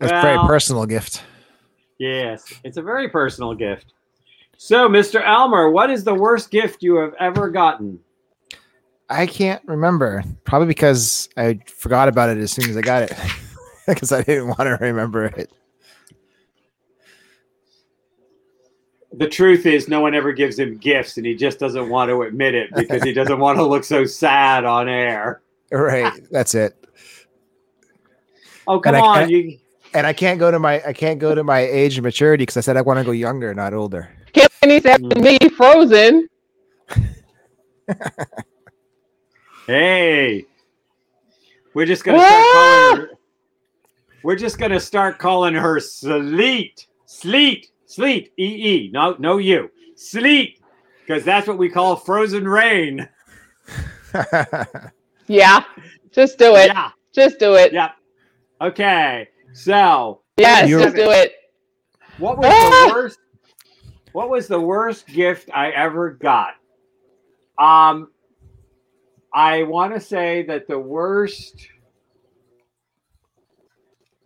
[0.00, 1.22] a very personal gift.
[1.98, 3.92] Yes, it's a very personal gift.
[4.56, 5.24] So, Mr.
[5.24, 8.00] Elmer, what is the worst gift you have ever gotten?
[9.12, 10.24] I can't remember.
[10.44, 13.12] Probably because I forgot about it as soon as I got it.
[13.84, 15.50] Because I didn't want to remember it.
[19.12, 22.22] The truth is, no one ever gives him gifts, and he just doesn't want to
[22.22, 25.42] admit it because he doesn't want to look so sad on air.
[25.72, 26.12] Right.
[26.30, 26.76] That's it.
[28.68, 29.58] Oh, come And I- on, and- you.
[29.94, 32.56] And I can't go to my I can't go to my age and maturity because
[32.56, 34.08] I said I want to go younger, not older.
[34.32, 35.08] Kenny said hmm.
[35.08, 36.28] to me, Frozen.
[39.66, 40.44] Hey,
[41.74, 43.08] we're just gonna start calling her.
[44.22, 48.90] We're just gonna start calling her Sleet, Sleet, Sleet, E E.
[48.92, 50.60] No, no, you, Sleet,
[51.06, 53.08] because that's what we call frozen rain.
[55.28, 55.62] Yeah,
[56.10, 56.66] just do it.
[56.66, 57.72] Yeah, Just do it.
[57.72, 57.92] yeah.
[58.60, 61.32] Okay, so Yes, You're- just do it.
[62.18, 63.18] what was the worst?
[64.10, 66.54] What was the worst gift I ever got?
[67.56, 68.10] Um,
[69.34, 71.68] I want to say that the worst.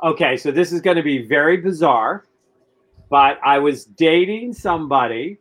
[0.02, 2.24] Okay, so this is going to be very bizarre,
[3.08, 5.38] but I was dating somebody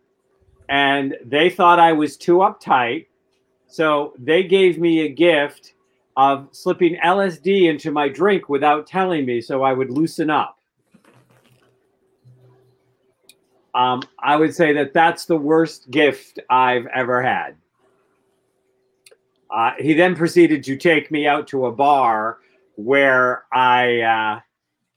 [0.69, 3.07] and they thought I was too uptight.
[3.67, 5.73] So they gave me a gift
[6.15, 10.57] of slipping LSD into my drink without telling me so I would loosen up.
[13.73, 17.57] Um, I would say that that's the worst gift I've ever had.
[19.49, 22.39] Uh, he then proceeded to take me out to a bar
[22.75, 24.39] where I uh,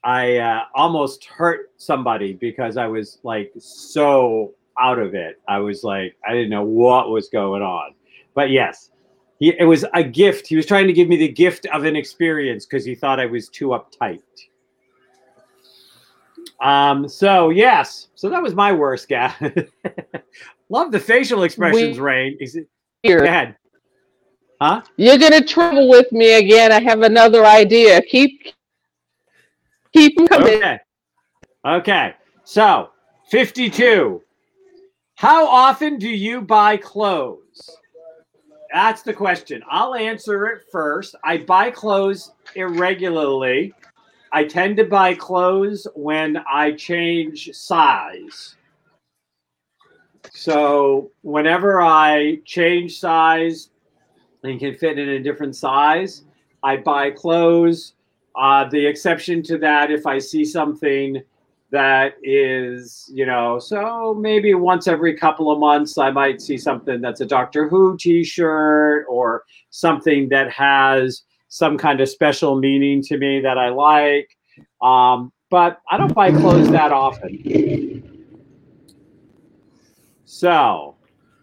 [0.04, 5.40] I uh, almost hurt somebody because I was like so out of it.
[5.48, 7.94] I was like I didn't know what was going on.
[8.34, 8.90] But yes,
[9.38, 10.46] He, it was a gift.
[10.46, 13.26] He was trying to give me the gift of an experience because he thought I
[13.26, 14.22] was too uptight.
[16.60, 17.08] Um.
[17.08, 18.08] So yes.
[18.14, 19.34] So that was my worst guy.
[20.70, 22.36] Love the facial expressions, Rain.
[22.40, 22.68] Is it?
[23.04, 23.56] Go Here, ahead.
[24.60, 24.82] Huh?
[24.96, 26.72] you're gonna trouble with me again.
[26.72, 28.02] I have another idea.
[28.02, 28.52] Keep
[29.92, 30.56] keep coming.
[30.56, 30.78] Okay.
[31.64, 32.14] Okay.
[32.42, 32.90] So,
[33.30, 34.22] 52.
[35.14, 37.76] How often do you buy clothes?
[38.72, 39.62] That's the question.
[39.68, 41.14] I'll answer it first.
[41.24, 43.74] I buy clothes irregularly.
[44.32, 48.56] I tend to buy clothes when I change size.
[50.32, 53.70] So, whenever I change size
[54.44, 56.24] and can fit in a different size,
[56.62, 57.94] I buy clothes.
[58.36, 61.22] Uh, the exception to that, if I see something
[61.70, 67.00] that is, you know, so maybe once every couple of months, I might see something
[67.00, 73.02] that's a Doctor Who t shirt or something that has some kind of special meaning
[73.02, 74.36] to me that I like.
[74.80, 78.02] Um, but I don't buy clothes that often.
[80.24, 80.94] So,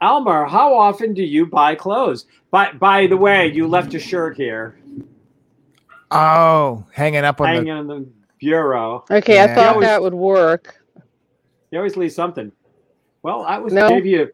[0.10, 2.26] Elmer, how often do you buy clothes?
[2.52, 4.78] By, by the way, you left a shirt here
[6.12, 7.72] Oh, hanging up on hanging the.
[7.72, 8.08] on the
[8.40, 9.04] bureau.
[9.10, 9.46] Okay, Yeah.
[9.46, 10.80] I thought Always- that would work.
[11.72, 12.52] You always leave something.
[13.24, 13.90] Well, I was No.
[13.90, 14.32] gave you.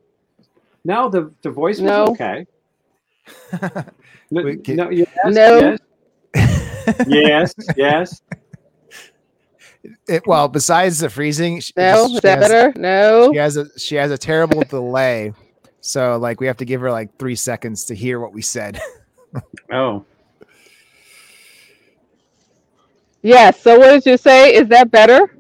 [0.84, 2.08] No, the the voice was No.
[2.08, 2.46] okay.
[4.34, 5.78] No, can- no, yes, No.
[7.08, 8.22] yes, yes, yes.
[10.08, 12.74] It- well, besides the freezing, she, No, she is that has, better?
[12.80, 13.32] No.
[13.32, 15.34] She has a she has a terrible delay,
[15.82, 18.80] so like we have to give her like three seconds to hear what we said.
[19.72, 20.04] Oh,
[23.22, 23.62] Yes.
[23.62, 24.54] So what did you say?
[24.54, 25.36] Is that better?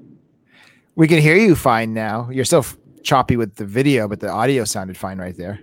[0.95, 2.29] We can hear you fine now.
[2.29, 5.59] You're still f- choppy with the video, but the audio sounded fine right there.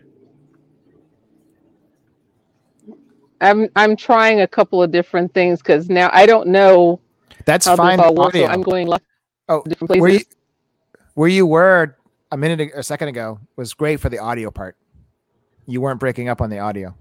[3.40, 7.00] I'm I'm trying a couple of different things because now I don't know
[7.44, 7.98] That's fine.
[7.98, 8.34] this all works.
[8.34, 8.52] So audio.
[8.52, 9.04] I'm going left
[9.48, 10.00] oh, different places.
[10.00, 10.20] where you
[11.14, 11.96] where you were
[12.30, 14.76] a minute ag- a second ago was great for the audio part.
[15.66, 16.94] You weren't breaking up on the audio.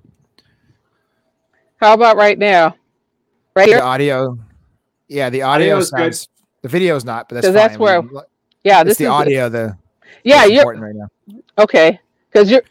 [1.77, 2.75] How about right now?
[3.55, 3.77] Right here?
[3.77, 4.37] The audio,
[5.07, 6.13] yeah, the audio Audio's good.
[6.15, 6.27] sounds.
[6.63, 7.67] The video's not, but that's 'Cause fine.
[7.67, 8.19] that's where- We-
[8.63, 9.47] Yeah, it's this the is audio.
[9.49, 9.77] The
[10.23, 11.07] Yeah, you're important right now.
[11.59, 11.99] okay.
[12.31, 12.63] Because you're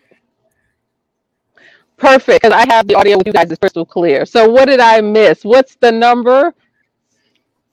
[1.96, 2.42] perfect.
[2.42, 4.26] Because I have the audio with you guys is crystal clear.
[4.26, 5.44] So what did I miss?
[5.44, 6.52] What's the number?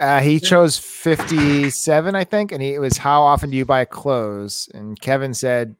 [0.04, 3.86] Uh, he chose 57, I think, and he, it was how often do you buy
[3.86, 4.70] clothes?
[4.74, 5.78] And Kevin said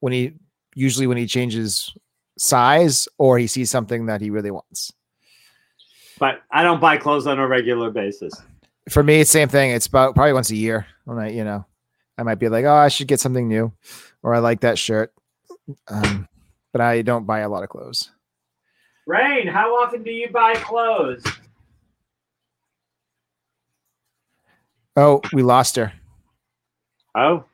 [0.00, 0.34] when he
[0.74, 1.90] usually when he changes
[2.38, 4.92] size or he sees something that he really wants.
[6.18, 8.34] but I don't buy clothes on a regular basis.
[8.90, 9.70] For me, it's same thing.
[9.70, 10.86] It's about probably once a year.
[11.06, 11.64] When I, you know,
[12.18, 13.72] I might be like, oh, I should get something new,
[14.22, 15.10] or I like that shirt.
[15.88, 16.28] Um,
[16.70, 18.10] but I don't buy a lot of clothes.
[19.06, 21.24] Rain, how often do you buy clothes?
[24.96, 25.92] Oh, we lost her.
[27.14, 27.44] Oh,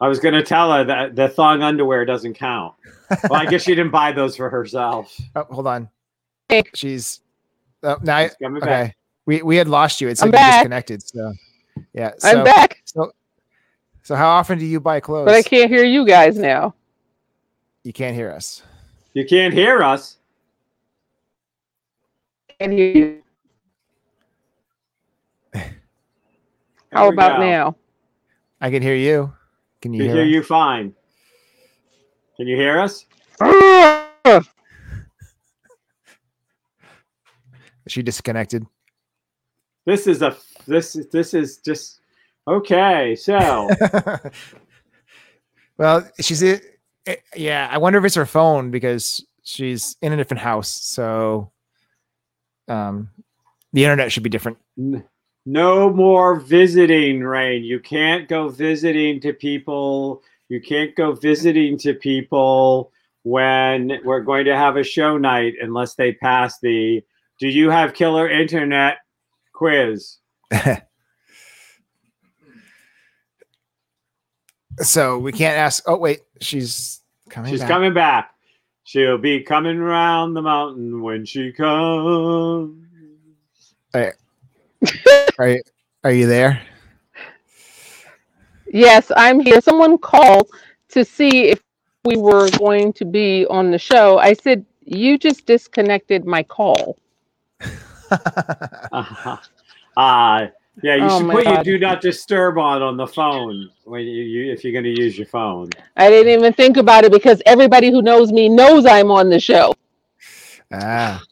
[0.00, 2.74] I was going to tell her that the thong underwear doesn't count.
[3.28, 5.14] Well, I guess she didn't buy those for herself.
[5.36, 5.88] Oh, hold on.
[6.74, 7.20] She's
[7.82, 8.16] oh, now.
[8.16, 8.96] I- She's coming okay, back.
[9.26, 10.08] we we had lost you.
[10.08, 10.54] It's I'm like back.
[10.62, 11.02] disconnected.
[11.06, 11.32] So
[11.92, 12.12] yeah.
[12.18, 13.12] So, I'm back, So,
[14.02, 15.26] so how often do you buy clothes?
[15.26, 16.74] but I can't hear you guys now.
[17.84, 18.62] You can't hear us.
[19.14, 20.16] You can't hear us.
[22.58, 23.19] Can't you.
[26.92, 27.46] How about go.
[27.46, 27.76] now?
[28.60, 29.32] I can hear you.
[29.80, 30.16] Can you Can hear?
[30.16, 30.94] hear you fine.
[32.36, 33.06] Can you hear us?
[37.86, 38.66] Is she disconnected?
[39.86, 42.00] This is a this is this is just
[42.46, 43.16] okay.
[43.16, 43.68] So
[45.78, 46.62] well, she's it,
[47.06, 47.68] eh, yeah.
[47.70, 50.70] I wonder if it's her phone because she's in a different house.
[50.70, 51.50] So,
[52.68, 53.08] um,
[53.72, 54.58] the internet should be different.
[55.46, 57.64] N- no more visiting, Rain.
[57.64, 60.22] You can't go visiting to people.
[60.48, 65.94] You can't go visiting to people when we're going to have a show night unless
[65.94, 67.02] they pass the
[67.38, 68.98] do you have killer internet
[69.52, 70.18] quiz.
[74.78, 75.82] so we can't ask.
[75.86, 77.50] Oh wait, she's coming.
[77.50, 77.68] She's back.
[77.68, 78.34] coming back.
[78.84, 82.86] She'll be coming round the mountain when she comes.
[85.40, 85.62] Are you,
[86.04, 86.60] are you there?
[88.66, 89.62] Yes, I'm here.
[89.62, 90.46] Someone called
[90.90, 91.62] to see if
[92.04, 94.18] we were going to be on the show.
[94.18, 96.98] I said, You just disconnected my call.
[98.92, 99.36] Uh,
[99.96, 100.46] uh,
[100.82, 104.02] Yeah, you Oh should my put your do not disturb on on the phone when
[104.02, 105.70] you, you if you're going to use your phone.
[105.96, 109.38] I didn't even think about it because everybody who knows me knows I'm on the
[109.38, 109.72] show.
[110.72, 111.22] Ah.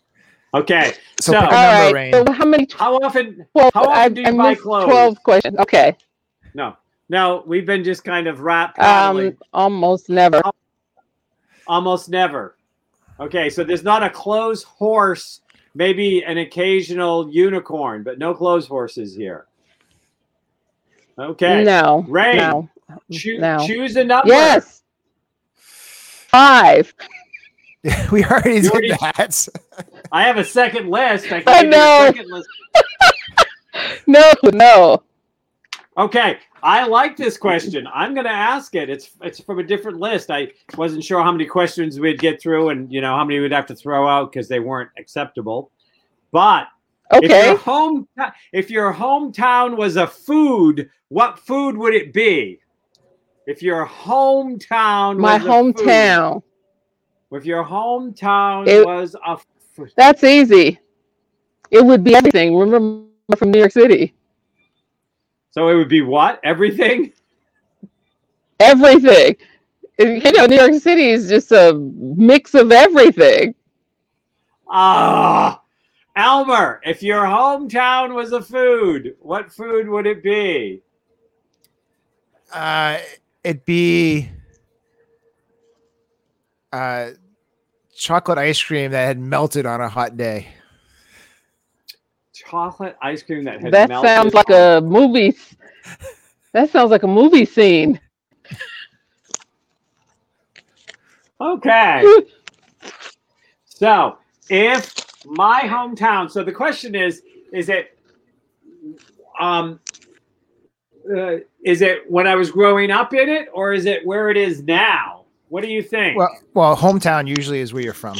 [0.54, 0.92] Okay.
[1.20, 1.94] So, So- pick a All number, right.
[1.94, 2.12] Rain.
[2.26, 2.66] So how many?
[2.76, 3.46] How often?
[3.52, 4.84] 12, How often I, do you I buy missed clothes?
[4.84, 5.58] 12 questions.
[5.58, 5.96] Okay.
[6.54, 6.76] No,
[7.08, 7.42] no.
[7.46, 8.78] We've been just kind of wrapped.
[8.78, 10.40] Um, almost never.
[11.66, 12.56] Almost never.
[13.20, 15.40] Okay, so there's not a clothes horse.
[15.74, 19.46] Maybe an occasional unicorn, but no clothes horses here.
[21.18, 21.62] Okay.
[21.62, 22.04] No.
[22.08, 22.36] Rain.
[22.38, 22.68] No.
[23.12, 23.64] Choo- no.
[23.66, 24.28] Choose a number.
[24.28, 24.82] Yes.
[25.54, 26.94] Five.
[28.12, 29.48] we already You did already- that.
[30.12, 31.30] I have a second list.
[31.32, 32.04] I I give you a know.
[32.06, 32.48] second list.
[34.06, 34.32] No.
[34.52, 35.02] No.
[35.96, 37.86] Okay, I like this question.
[37.92, 38.88] I'm going to ask it.
[38.88, 40.30] It's it's from a different list.
[40.30, 43.52] I wasn't sure how many questions we'd get through, and you know how many we'd
[43.52, 45.70] have to throw out because they weren't acceptable.
[46.32, 46.68] But
[47.12, 47.46] if Okay.
[47.48, 48.08] your home
[48.52, 52.60] if your hometown was a food, what food would it be?
[53.46, 56.42] If your hometown My was a food, hometown.
[57.32, 59.46] if your hometown It- was a food,
[59.96, 60.78] That's easy.
[61.70, 62.56] It would be everything.
[62.56, 64.14] Remember from New York City.
[65.50, 67.12] so it would be what everything.
[68.60, 69.36] Everything.
[69.98, 73.54] You know, New York City is just a mix of everything.
[74.68, 75.62] Ah,
[76.16, 80.82] Elmer, if your hometown was a food, what food would it be?
[82.52, 82.98] Uh,
[83.44, 84.28] it'd be
[86.72, 87.10] uh,
[87.98, 90.48] chocolate ice cream that had melted on a hot day.
[92.32, 95.34] Chocolate ice cream that has That melted sounds like a movie.
[96.52, 98.00] That sounds like a movie scene.
[101.40, 102.02] Okay.
[103.66, 104.18] so,
[104.48, 104.94] if
[105.26, 107.22] my hometown, so the question is,
[107.52, 107.98] is it,
[109.38, 109.78] um,
[111.14, 114.36] uh, is it when I was growing up in it, or is it where it
[114.36, 115.17] is now?
[115.48, 116.16] What do you think?
[116.18, 118.18] Well, well, hometown usually is where you're from.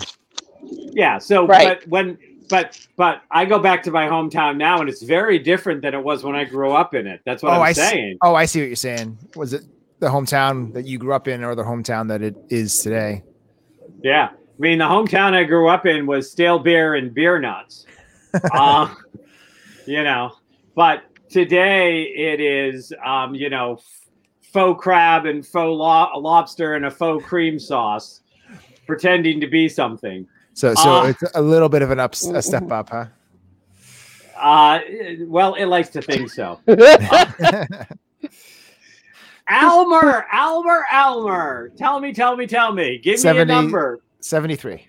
[0.63, 1.19] Yeah.
[1.19, 1.81] So, Right.
[1.81, 2.19] but when,
[2.49, 6.03] but, but I go back to my hometown now, and it's very different than it
[6.03, 7.21] was when I grew up in it.
[7.27, 7.81] That's what Oh, I'm I see.
[7.83, 8.19] saying.
[8.23, 9.19] Oh, I see what you're saying.
[9.37, 9.63] Was it
[10.01, 13.23] the hometown that you grew up in, or the hometown that it is today?
[14.03, 14.31] Yeah.
[14.33, 17.87] I mean, the hometown I grew up in was stale beer and beer nuts.
[18.53, 18.95] uh,
[19.87, 20.33] you know,
[20.75, 23.98] but today it is, um, you know, f-
[24.53, 28.21] faux crab and faux lo- lobster and a faux cream sauce,
[28.87, 30.27] pretending to be something.
[30.55, 31.07] So, so Ah.
[31.07, 33.07] it's a little bit of an up, a step up, huh?
[34.37, 34.81] Uh,
[35.27, 36.61] well, it likes to think so.
[39.51, 41.73] Almer, Almer, Almer.
[41.77, 42.99] Tell me, tell me, tell me.
[42.99, 44.01] Give me a number.
[44.21, 44.87] Seventy-three.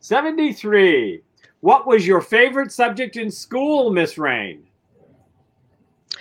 [0.00, 1.22] 73.
[1.60, 4.62] What was your favorite subject in school, Miss Rain?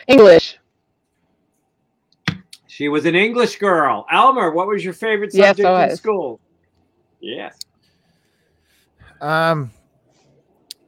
[0.07, 0.57] English.
[2.74, 4.07] She was an English girl.
[4.11, 6.39] Elmer, what was your favorite subject I in school?
[7.21, 7.59] Yes.
[9.21, 9.69] Um,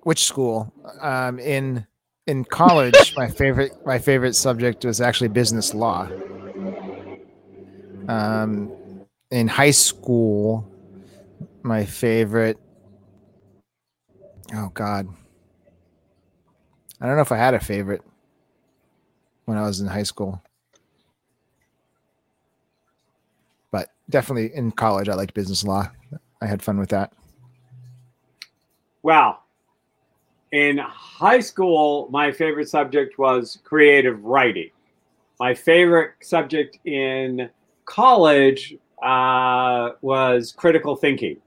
[0.01, 0.73] which school?
[0.99, 1.86] Um, in
[2.25, 6.09] in college, my favorite my favorite subject was actually business law.
[8.07, 8.71] Um,
[9.29, 10.67] in high school,
[11.61, 12.57] my favorite.
[14.55, 15.07] Oh God,
[16.99, 18.01] I don't know if I had a favorite
[19.45, 20.41] when I was in high school,
[23.71, 25.89] but definitely in college, I liked business law.
[26.41, 27.14] I had fun with that.
[29.03, 29.43] Well,
[30.51, 34.70] in high school, my favorite subject was creative writing.
[35.39, 37.49] My favorite subject in
[37.86, 41.38] college uh, was critical thinking.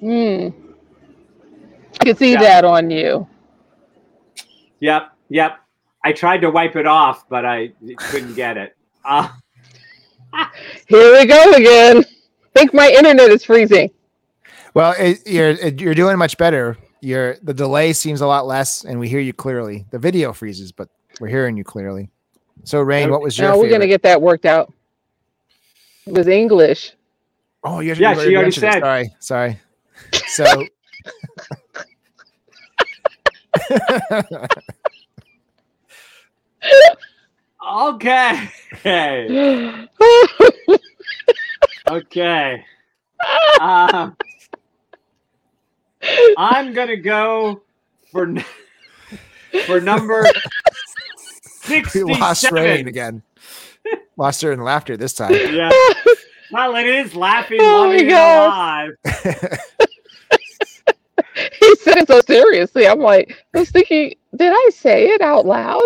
[0.00, 0.48] Hmm.
[2.00, 2.40] I can see Yeah.
[2.40, 3.26] that on you.
[4.80, 5.58] Yep, yep.
[6.04, 8.76] I tried to wipe it off, but I couldn't get it.
[9.04, 9.28] Uh,
[10.86, 11.98] Here we go again.
[11.98, 13.90] I think my internet is freezing.
[14.74, 16.76] Well, it, you're it, you're doing much better.
[17.00, 19.86] Your the delay seems a lot less, and we hear you clearly.
[19.90, 20.88] The video freezes, but
[21.20, 22.10] we're hearing you clearly.
[22.64, 23.78] So, Rain, what was your No, we're favorite?
[23.78, 24.72] gonna get that worked out.
[26.06, 26.92] It was English.
[27.64, 28.72] oh, you Yeah, she already mentioned it.
[28.74, 28.80] said.
[28.80, 29.60] Sorry, sorry.
[30.26, 30.44] So,
[37.72, 38.48] okay.
[41.88, 42.64] Okay.
[43.60, 44.10] Uh,
[46.36, 47.62] I'm gonna go
[48.12, 48.44] for n-
[49.66, 50.24] for number
[51.68, 52.88] we lost Rain 67.
[52.88, 53.22] again.
[54.16, 55.32] Lost her in laughter this time.
[55.52, 55.70] Yeah.
[56.50, 58.92] Well, it is laughing, Oh my loving, alive.
[61.60, 62.88] he said it so seriously.
[62.88, 65.84] I'm like, I was thinking Did I say it out loud?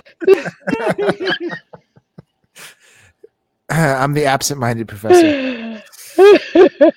[3.70, 5.82] I'm the absent-minded professor.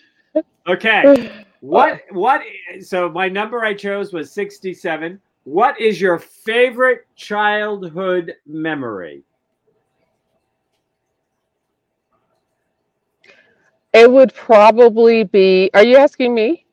[0.68, 1.32] Okay.
[1.62, 2.42] What what
[2.82, 5.22] so my number I chose was 67.
[5.44, 9.24] What is your favorite childhood memory?
[13.96, 15.72] it would probably be.
[15.74, 16.66] Are you asking me?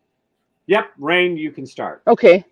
[0.66, 2.02] Yep, Rain, you can start.
[2.08, 2.44] Okay.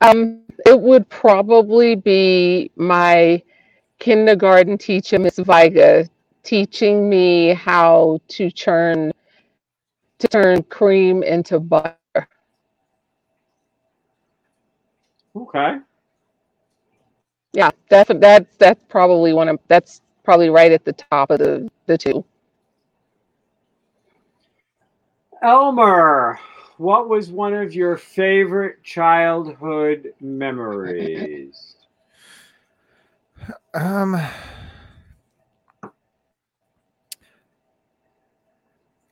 [0.00, 3.40] Um, it would probably be my
[3.98, 6.08] kindergarten teacher, Miss Viga,
[6.46, 9.12] teaching me how to turn
[10.20, 11.96] to turn cream into butter.
[15.34, 15.78] Okay.
[17.52, 21.68] Yeah, that's that's that's probably one of that's probably right at the top of the
[21.86, 22.24] the two.
[25.42, 26.38] Elmer,
[26.78, 31.76] what was one of your favorite childhood memories?
[33.74, 34.20] Um,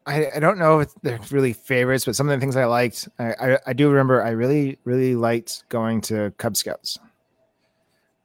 [0.06, 3.08] I, I don't know if they're really favorites, but some of the things I liked,
[3.18, 6.98] I, I, I do remember I really, really liked going to Cub Scouts.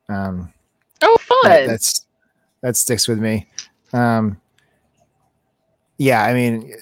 [0.10, 0.52] Um,
[1.02, 1.68] Oh, that, fun!
[1.68, 2.06] that's
[2.62, 3.48] that sticks with me.
[3.94, 4.40] Um,
[5.98, 6.74] yeah, I mean,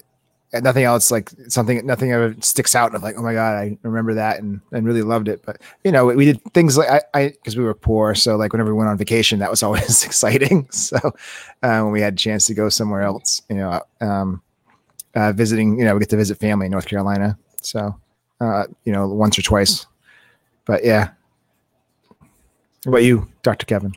[0.54, 4.16] nothing else like something, nothing ever sticks out of like, oh my god, I remember
[4.16, 5.44] that and and really loved it.
[5.46, 8.36] But you know, we, we did things like I, I because we were poor, so
[8.38, 10.68] like whenever we went on vacation, that was always exciting.
[10.72, 14.42] So uh, when we had a chance to go somewhere else, you know, um,
[15.18, 17.38] uh, visiting, you know, we get to visit family in North Carolina.
[17.62, 18.00] So
[18.40, 19.86] uh, you know, once or twice.
[20.66, 21.10] But yeah.
[22.84, 23.66] What about you, Dr.
[23.66, 23.94] Kevin?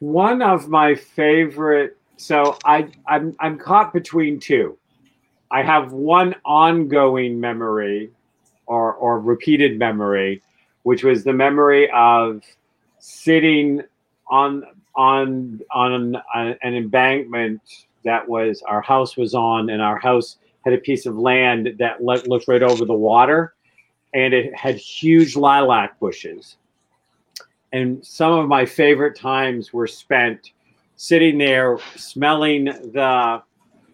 [0.00, 1.96] One of my favorite.
[2.16, 4.76] So I I'm I'm caught between two.
[5.50, 8.10] I have one ongoing memory,
[8.66, 10.42] or or repeated memory,
[10.82, 12.42] which was the memory of
[12.98, 13.82] sitting
[14.28, 14.64] on
[14.94, 15.92] on on
[16.34, 17.62] an, an embankment
[18.08, 22.02] that was our house was on, and our house had a piece of land that
[22.02, 23.54] lo- looked right over the water,
[24.14, 26.56] and it had huge lilac bushes.
[27.72, 30.52] And some of my favorite times were spent
[30.96, 33.42] sitting there smelling the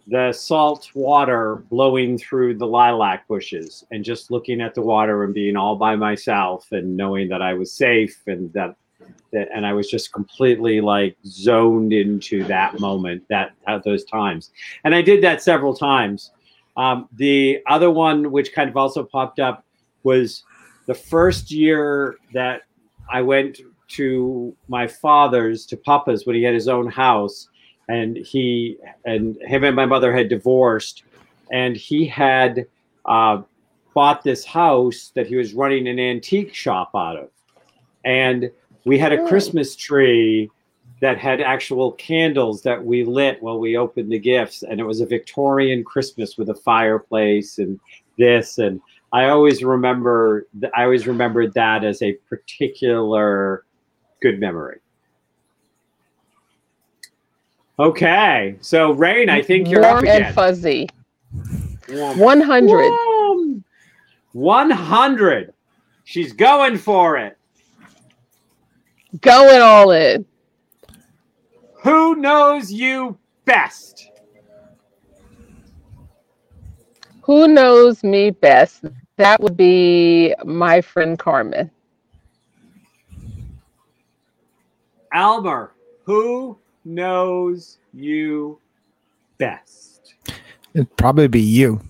[0.06, 5.32] the salt water blowing through the lilac bushes and just looking at the water and
[5.32, 8.76] being all by myself and knowing that I was safe and that
[9.34, 14.50] and I was just completely like zoned into that moment that at those times.
[14.84, 16.30] And I did that several times.
[16.76, 19.64] Um, the other one which kind of also popped up
[20.02, 20.44] was
[20.86, 22.62] the first year that
[23.10, 27.48] I went to my father's to Papa's when he had his own house,
[27.88, 31.04] and he and him and my mother had divorced,
[31.52, 32.66] and he had
[33.04, 33.42] uh,
[33.94, 37.28] bought this house that he was running an antique shop out of,
[38.04, 38.50] and
[38.84, 39.26] we had a.
[39.26, 40.50] Christmas tree
[41.00, 45.00] that had actual candles that we lit while we opened the gifts, and it was
[45.00, 47.80] a Victorian Christmas with a fireplace and
[48.16, 48.80] this and
[49.14, 53.64] I always remember th- I always remembered that as a particular
[54.20, 54.80] good memory.
[57.78, 60.22] Okay, so Rain, I think you're up Warm again.
[60.24, 60.88] and fuzzy.
[61.88, 62.18] Warm.
[62.18, 62.90] 100.
[62.90, 63.64] Warm.
[64.32, 65.54] 100.
[66.02, 67.38] She's going for it.
[69.20, 70.24] Going all in.
[71.82, 74.10] Who knows you best?
[77.22, 78.84] Who knows me best?
[79.16, 81.70] That would be my friend Carmen.
[85.14, 85.72] Almer,
[86.04, 88.58] who knows you
[89.38, 90.14] best?
[90.74, 91.80] It'd probably be you.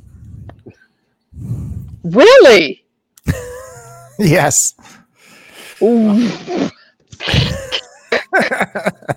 [2.05, 2.85] Really?
[4.19, 4.75] yes.
[5.81, 6.71] Ooh.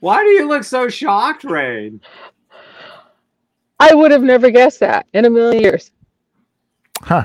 [0.00, 2.00] Why do you look so shocked, Rain?
[3.78, 5.90] I would have never guessed that in a million years.
[7.02, 7.24] Huh.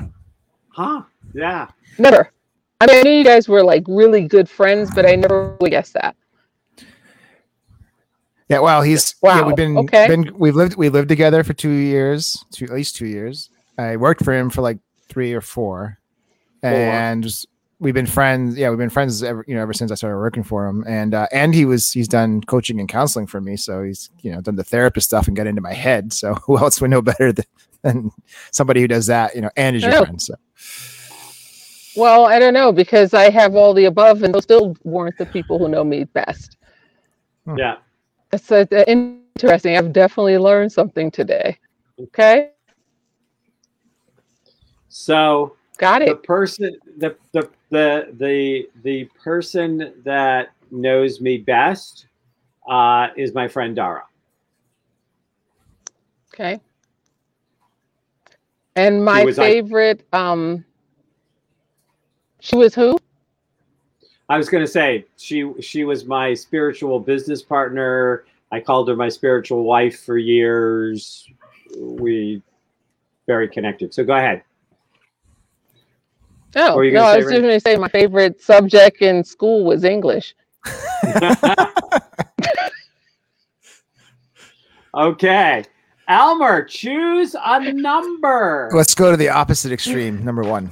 [0.69, 1.03] Huh?
[1.33, 1.67] Yeah.
[1.97, 2.31] Never.
[2.81, 5.71] I mean, I knew you guys were like really good friends, but I never would
[5.71, 6.15] guess that.
[8.49, 10.07] Yeah, well, he's yeah, Wow, we've been okay.
[10.07, 13.49] been we've lived we lived together for two years, two at least two years.
[13.77, 14.77] I worked for him for like
[15.09, 15.99] three or four,
[16.61, 17.47] and just-
[17.79, 18.57] we've been friends.
[18.57, 20.83] Yeah, we've been friends ever you know ever since I started working for him.
[20.87, 24.31] And uh, and he was he's done coaching and counseling for me, so he's you
[24.31, 26.13] know done the therapist stuff and got into my head.
[26.13, 27.45] So who else would know better than,
[27.81, 28.11] than
[28.51, 29.35] somebody who does that?
[29.35, 30.21] You know, and is your friend.
[30.21, 30.35] So
[31.95, 35.25] Well, I don't know because I have all the above, and those still weren't the
[35.25, 36.57] people who know me best.
[37.57, 37.77] Yeah.
[38.31, 39.77] That's uh, uh, interesting.
[39.77, 41.57] I've definitely learned something today.
[42.01, 42.49] Okay,
[44.89, 46.05] So got it.
[46.07, 46.23] the it.
[46.23, 52.07] person the, the the the the person that knows me best
[52.69, 54.03] uh, is my friend Dara.
[56.33, 56.59] Okay.
[58.77, 60.63] And my was I- favorite, um,
[62.39, 62.97] she was who?
[64.27, 68.23] I was going to say she she was my spiritual business partner.
[68.51, 71.29] I called her my spiritual wife for years.
[71.77, 72.41] We
[73.27, 73.93] very connected.
[73.93, 74.43] So go ahead.
[76.55, 77.31] Oh, were you no, gonna I was Ray?
[77.33, 80.33] just going to say my favorite subject in school was English.
[84.95, 85.65] okay.
[86.07, 88.69] Elmer, choose a number.
[88.73, 90.23] Let's go to the opposite extreme.
[90.23, 90.69] Number one.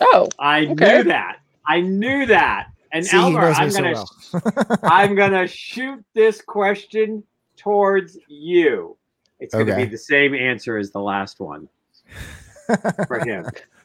[0.00, 0.74] Oh, I Okay.
[0.98, 1.38] knew that.
[1.66, 2.68] I knew that.
[2.92, 4.10] And See, he Elmer, I'm gonna well.
[4.84, 7.24] I'm gonna shoot this question
[7.56, 8.96] towards you.
[9.40, 9.84] It's gonna Okay.
[9.84, 11.68] be the same answer as the last one
[13.06, 13.50] for him.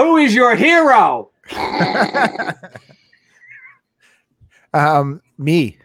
[0.00, 1.30] Who is your hero?
[4.72, 5.76] um, me.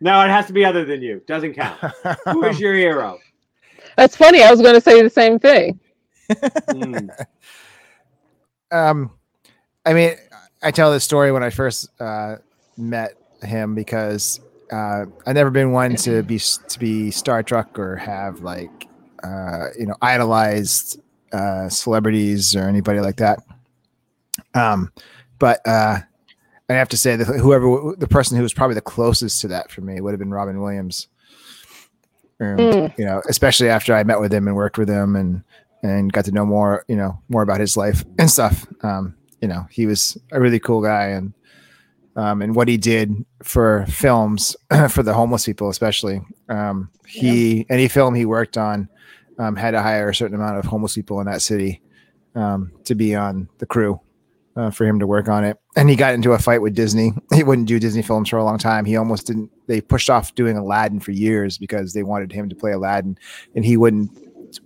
[0.00, 1.20] No, it has to be other than you.
[1.26, 1.80] Doesn't count.
[2.26, 3.18] Who is your hero?
[3.96, 4.44] that's funny.
[4.44, 5.80] I was going to say the same thing.
[6.70, 7.08] Hmm.
[8.70, 9.10] um,
[9.84, 10.14] I mean,
[10.62, 12.36] I tell this story when I first uh,
[12.76, 14.38] met him because
[14.70, 18.86] uh, I've never been one to be to be starstruck or have like
[19.24, 21.00] uh, you know idolized
[21.34, 23.40] uh, celebrities or anybody like that.
[24.54, 24.92] Um,
[25.38, 25.98] but uh,
[26.68, 29.70] I have to say that whoever the person who was probably the closest to that
[29.70, 31.08] for me would have been Robin Williams.
[32.40, 32.98] Um, Mm.
[32.98, 35.42] You know, especially after I met with him and worked with him and
[35.82, 38.66] and got to know more, you know, more about his life and stuff.
[38.82, 41.32] Um, you know, he was a really cool guy and
[42.16, 44.56] um, and what he did for films
[44.88, 46.22] for the homeless people, especially.
[46.48, 48.88] Um, he any film he worked on
[49.38, 51.80] um, had to hire a certain amount of homeless people in that city
[52.34, 54.00] um, to be on the crew
[54.56, 55.58] uh, for him to work on it.
[55.76, 57.12] And he got into a fight with Disney.
[57.34, 58.84] He wouldn't do Disney films for a long time.
[58.84, 59.50] He almost didn't.
[59.66, 63.18] They pushed off doing Aladdin for years because they wanted him to play Aladdin,
[63.54, 64.10] and he wouldn't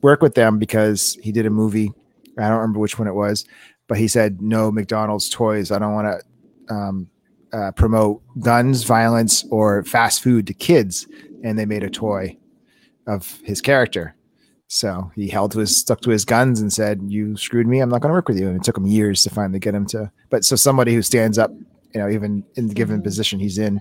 [0.02, 1.92] work with them because he did a movie.
[2.36, 3.46] I don't remember which one it was,
[3.86, 5.70] but he said no McDonald's toys.
[5.70, 6.22] I don't want
[6.68, 7.08] to um,
[7.52, 11.06] uh, promote guns, violence, or fast food to kids.
[11.42, 12.36] And they made a toy
[13.06, 14.14] of his character.
[14.68, 17.80] So he held to his stuck to his guns and said, "You screwed me.
[17.80, 19.74] I'm not going to work with you." And it took him years to finally get
[19.74, 20.10] him to.
[20.28, 23.80] But so somebody who stands up, you know, even in the given position he's in,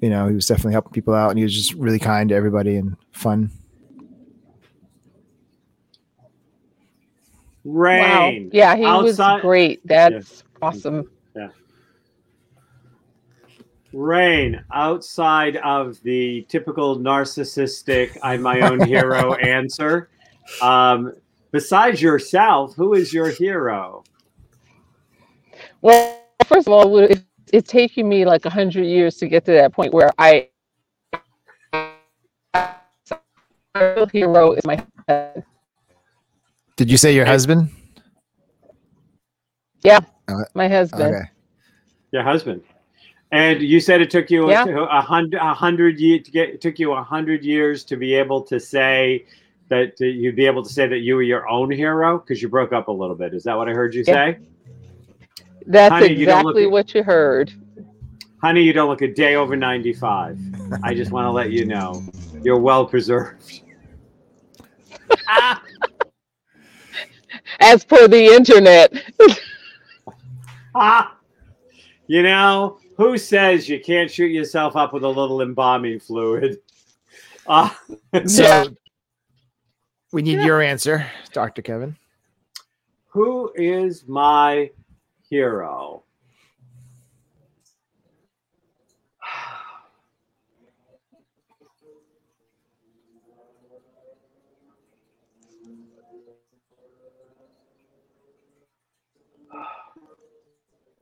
[0.00, 2.34] you know, he was definitely helping people out, and he was just really kind to
[2.34, 3.50] everybody and fun.
[7.64, 8.44] Rain.
[8.44, 8.50] Wow.
[8.50, 9.86] Yeah, he Outside- was great.
[9.86, 11.10] That's awesome.
[13.92, 20.10] Rain, outside of the typical narcissistic, I'm my own hero answer,
[20.60, 21.14] um,
[21.52, 24.04] besides yourself, who is your hero?
[25.80, 29.52] Well, first of all, it, it's taking me like a hundred years to get to
[29.52, 30.48] that point where I.
[32.52, 32.74] My
[33.94, 35.44] real hero is my husband.
[36.76, 37.70] Did you say your husband?
[39.82, 40.00] Yeah,
[40.54, 41.14] my husband.
[41.14, 41.24] Okay.
[42.12, 42.62] Your husband.
[43.30, 44.64] And you said it took you Yeah.
[44.66, 46.48] a, hundred, a hundred years to get.
[46.48, 49.26] It took you a hundred years to be able to say
[49.68, 52.48] that that you'd be able to say that you were your own hero because you
[52.48, 53.34] broke up a little bit.
[53.34, 54.14] Is that what I heard you Yeah.
[54.14, 54.38] say,
[55.66, 57.52] That's Honey, you exactly it- what you heard.
[58.40, 58.62] honey?
[58.62, 60.38] You don't look a day over ninety-five.
[60.82, 62.02] I just want to let you know
[62.42, 63.60] you're well preserved.
[65.28, 65.62] ah,
[67.60, 68.90] As per the internet.
[70.74, 71.14] ah.
[72.10, 76.58] You know who says you can't shoot yourself up with a little embalming fluid?
[77.46, 77.78] Ah.
[78.26, 78.64] So Yeah.
[80.12, 81.96] we need your answer, Doctor Kevin.
[83.08, 84.70] Who is my
[85.30, 86.02] hero?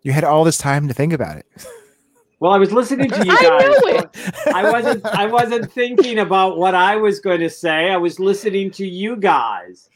[0.03, 1.47] You had all this time to think about it.
[2.39, 3.63] Well, I was listening to you I guys.
[3.63, 4.55] knew it.
[4.55, 7.91] I wasn't I wasn't thinking about what I was going to say.
[7.91, 9.89] I was listening to you guys.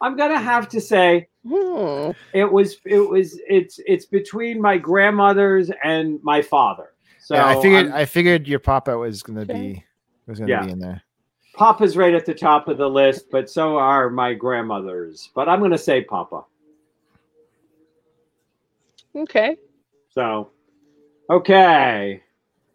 [0.00, 2.12] I'm going to have to say Hmm.
[2.32, 6.94] it was it was it's it's between my grandmothers and my father.
[7.20, 9.84] So yeah, I figured I'm- I figured your papa was gonna be
[10.26, 10.64] was gonna Yeah.
[10.64, 11.02] be in there.
[11.56, 15.30] Papa's right at the top of the list, but so are my grandmothers.
[15.34, 16.44] But I'm going to say Papa.
[19.14, 19.56] Okay.
[20.10, 20.50] So,
[21.30, 22.22] Okay.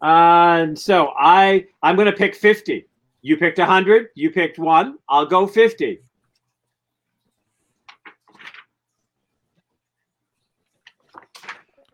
[0.00, 2.86] Uh, so I I'm gonna pick 50.
[3.22, 4.08] You picked 100.
[4.14, 4.98] You picked one.
[5.08, 6.00] I'll go 50.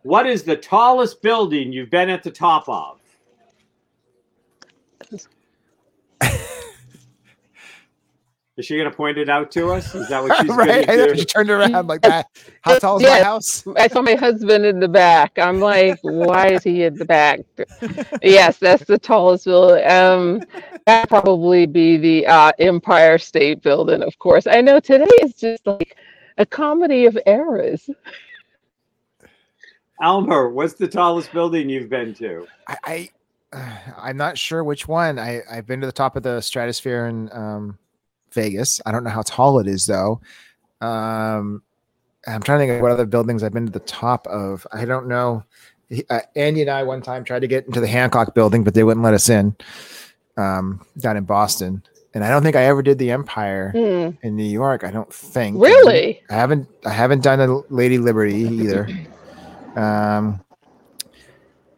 [0.03, 3.01] What is the tallest building you've been at the top of?
[8.57, 9.95] Is she going to point it out to us?
[9.95, 10.87] Is that what she's right?
[10.87, 12.29] Going to she turned around like that.
[12.63, 13.67] How tall is my house?
[13.77, 15.39] I saw my husband in the back.
[15.39, 17.41] I'm like, why is he in the back?
[18.23, 19.87] Yes, that's the tallest building.
[19.91, 20.43] Um,
[20.87, 24.47] that probably be the uh, Empire State Building, of course.
[24.47, 25.97] I know today is just like
[26.39, 27.91] a comedy of errors.
[30.03, 32.47] Elmer, what's the tallest building you've been to?
[32.69, 33.11] I, I
[33.53, 35.19] uh, I'm not sure which one.
[35.19, 37.31] I I've been to the top of the stratosphere and.
[37.35, 37.79] um,
[38.37, 38.81] Vegas.
[38.87, 40.21] I don't know how tall it is though.
[40.81, 41.63] Um,
[42.29, 44.65] I'm trying to think of what other buildings I've been to the top of.
[44.73, 45.43] I don't know.
[46.11, 48.83] Uh, Andy and I one time tried to get into the Hancock building, but they
[48.85, 49.57] wouldn't let us in
[50.37, 51.83] um, down in Boston.
[52.15, 54.85] And I don't think I ever did the Empire Hmm, in New York.
[54.85, 55.61] I don't think.
[55.63, 56.23] really?
[56.31, 58.89] I haven't I haven't done a Lady Liberty either.
[59.77, 60.41] Um,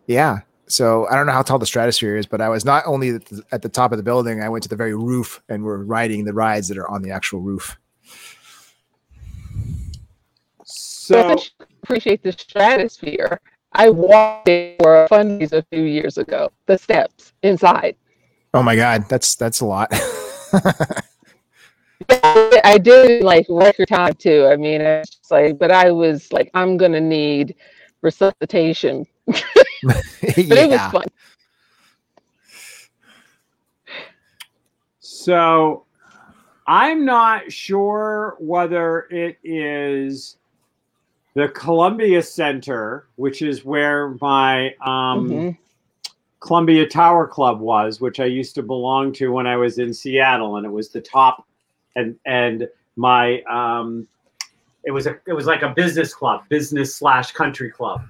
[0.07, 0.43] yeah.
[0.69, 3.25] So I don't know how tall the stratosphere is, but I was not only at
[3.25, 5.83] the, at the top of the building, I went to the very roof and we're
[5.83, 7.79] riding the rides that are on the actual roof.
[10.65, 11.37] So,
[11.83, 13.41] appreciate the stratosphere.
[13.73, 16.51] I walked it for a fundraiser a few years ago.
[16.67, 17.97] The steps inside.
[18.53, 19.89] Oh my god, that's that's a lot.
[22.11, 24.47] I did like record time too.
[24.51, 27.55] I mean, it's like, but I was like, I'm gonna need
[28.03, 29.07] resuscitation.
[29.83, 30.05] But
[30.59, 31.05] it was fun.
[35.01, 35.85] so
[36.67, 40.37] I'm not sure whether it is
[41.35, 45.57] the Columbia Center, which is where my um, Mhm.
[46.41, 50.57] Columbia Tower Club was, which I used to belong to when I was in Seattle,
[50.57, 51.47] and it was the top,
[51.97, 54.07] and and my um,
[54.85, 58.03] it was a it was like a business club, business slash country club,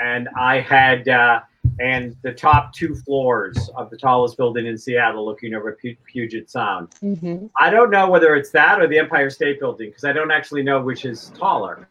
[0.00, 1.40] and I had uh,
[1.80, 6.50] and the top two floors of the tallest building in Seattle, looking over Pu- Puget
[6.50, 6.90] Sound.
[7.02, 7.50] Mhm.
[7.58, 10.62] I don't know whether it's that or the Empire State Building because I don't actually
[10.62, 11.88] know which is taller.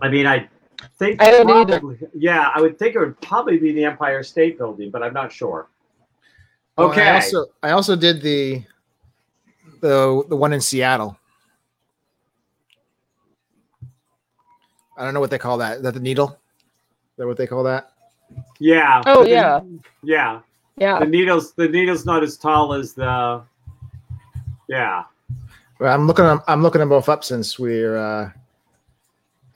[0.00, 0.48] I mean, I
[0.98, 1.80] think I don't either.
[2.14, 5.32] yeah, I would think it would probably be the Empire State Building, but I'm not
[5.32, 5.68] sure.
[6.78, 8.62] And Okay, I also I also did the
[9.80, 11.18] the the one in Seattle.
[14.96, 15.78] I don't know what they call that.
[15.78, 16.28] Is that the needle?
[16.30, 17.92] Is that what they call that?
[18.58, 19.02] yeah.
[19.06, 19.60] Oh but the- yeah,
[20.02, 20.40] yeah.
[20.76, 20.98] yeah.
[21.00, 23.42] The needles, the needle's not as tall as the.
[24.68, 25.04] Yeah.
[25.78, 26.24] Well, I'm looking.
[26.46, 28.30] I'm looking them both up since we're uh,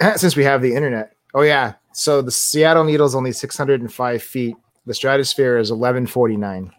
[0.16, 1.14] since we have the internet.
[1.34, 1.74] Oh yeah.
[1.92, 4.56] So the Seattle Needle is only 605 feet.
[4.84, 6.70] The stratosphere is 1149.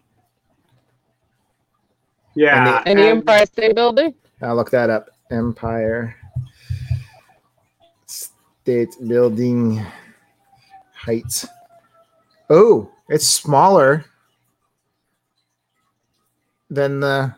[2.36, 2.84] Yeah.
[2.86, 4.14] And the and- Empire State Building.
[4.42, 5.10] I'll look that up.
[5.32, 6.16] Empire
[8.68, 9.82] State Building
[10.94, 11.46] height.
[12.50, 14.04] Oh, it's smaller
[16.70, 17.34] than the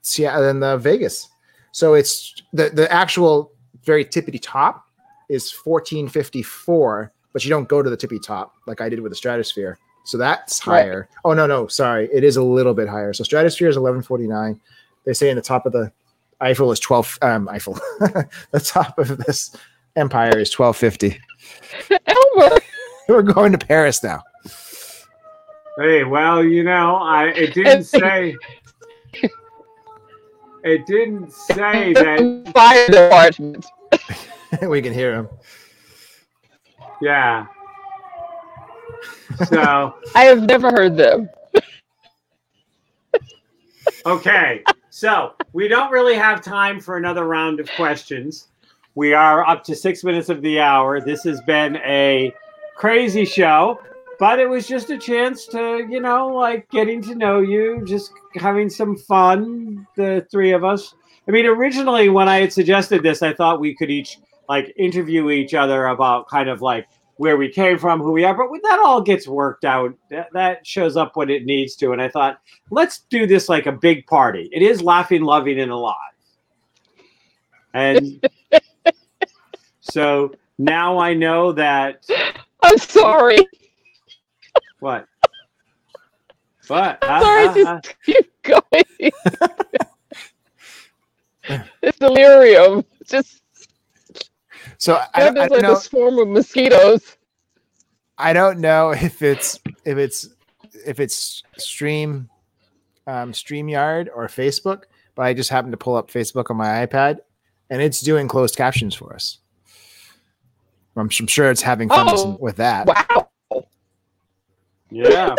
[0.00, 1.28] Seattle than the Vegas.
[1.72, 3.52] So it's the the actual
[3.84, 4.86] very tippity top
[5.28, 9.16] is 1454, but you don't go to the tippy top like I did with the
[9.16, 9.78] stratosphere.
[10.06, 10.84] So that's Right.
[10.84, 11.08] higher.
[11.26, 12.08] Oh no, no, sorry.
[12.14, 13.12] It is a little bit higher.
[13.12, 14.58] So stratosphere is 1149.
[15.04, 15.92] They say in the top of the
[16.40, 17.74] Eiffel is 12 um Eiffel.
[18.00, 19.54] the top of this
[19.96, 21.20] empire is 1250.
[22.06, 22.56] Elmer.
[23.08, 24.22] We're going to Paris now.
[25.78, 28.36] Hey, well, you know, I it didn't say.
[30.64, 32.52] It didn't say that.
[32.54, 33.66] Fire department.
[34.62, 35.28] we can hear him.
[37.00, 37.46] Yeah.
[39.48, 41.28] So I have never heard them.
[44.06, 48.48] okay, so we don't really have time for another round of questions.
[48.94, 51.00] We are up to six minutes of the hour.
[51.00, 52.34] This has been a
[52.76, 53.80] crazy show,
[54.18, 58.12] but it was just a chance to, you know, like getting to know you, just
[58.34, 60.94] having some fun, the three of us.
[61.26, 64.18] I mean, originally when I had suggested this, I thought we could each
[64.48, 66.86] like interview each other about kind of like
[67.16, 70.66] where we came from, who we are, but that all gets worked out, that, that
[70.66, 71.92] shows up when it needs to.
[71.92, 72.40] And I thought,
[72.70, 74.50] let's do this like a big party.
[74.52, 75.96] It is laughing, loving, and alive.
[77.72, 78.22] And
[79.82, 82.06] so now I know that
[82.62, 83.38] I'm sorry.
[84.80, 85.06] what?
[86.68, 86.98] What?
[87.02, 87.64] I'm Uh, sorry.
[87.64, 89.12] uh, uh, just keep going.
[91.82, 92.84] it's delirium.
[93.06, 93.42] Just
[94.78, 95.72] So I, I goodness, don't like know.
[95.72, 97.16] a swarm of mosquitoes.
[98.18, 100.28] I don't know if it's if it's
[100.86, 102.28] if it's stream
[103.08, 104.84] um StreamYard or Facebook,
[105.16, 107.18] but I just happened to pull up Facebook on my iPad
[107.70, 109.38] and it's doing closed captions for us.
[110.96, 112.36] I'm, s- I'm sure it's having fun with- Oh.
[112.40, 112.86] with that.
[112.86, 113.28] Wow.
[114.90, 115.34] Yeah.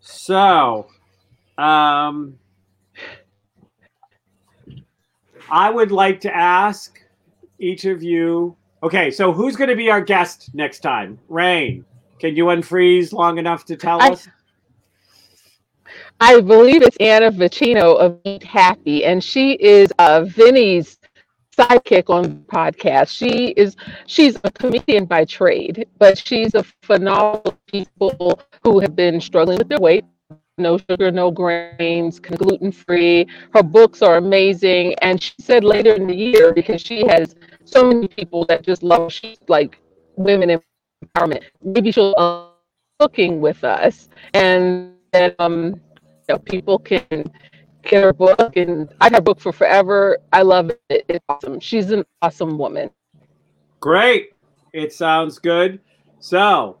[0.00, 0.86] So,
[1.58, 2.38] um,
[5.50, 7.00] I would like to ask
[7.58, 8.56] each of you.
[8.82, 11.18] Okay, so who's going to be our guest next time?
[11.28, 11.84] Rain,
[12.18, 14.28] can you unfreeze long enough to tell I- us?
[16.20, 20.98] I believe it's Anna Vocino of Eat Happy, and she is uh, Vinnie's
[21.56, 23.08] sidekick on the podcast.
[23.08, 23.76] She is
[24.06, 29.68] she's a comedian by trade, but she's a phenomenal people who have been struggling with
[29.68, 30.04] their weight.
[30.58, 33.26] No sugar, no grains, gluten free.
[33.54, 37.34] Her books are amazing, and she said later in the year because she has
[37.64, 39.78] so many people that just love she's like
[40.16, 40.60] women
[41.00, 41.42] empowerment.
[41.62, 42.48] Maybe she'll uh,
[42.98, 45.80] cooking with us, and then um
[46.30, 47.04] know, people can
[47.82, 50.18] get her book and I have her book for forever.
[50.32, 51.04] I love it.
[51.08, 51.60] It's awesome.
[51.60, 52.90] She's an awesome woman.
[53.80, 54.30] Great.
[54.72, 55.80] It sounds good.
[56.20, 56.78] So,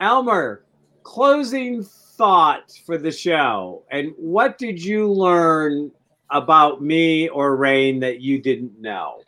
[0.00, 0.64] Elmer,
[1.02, 3.84] closing thought for the show.
[3.90, 5.90] And what did you learn
[6.30, 9.22] about me or Rain that you didn't know?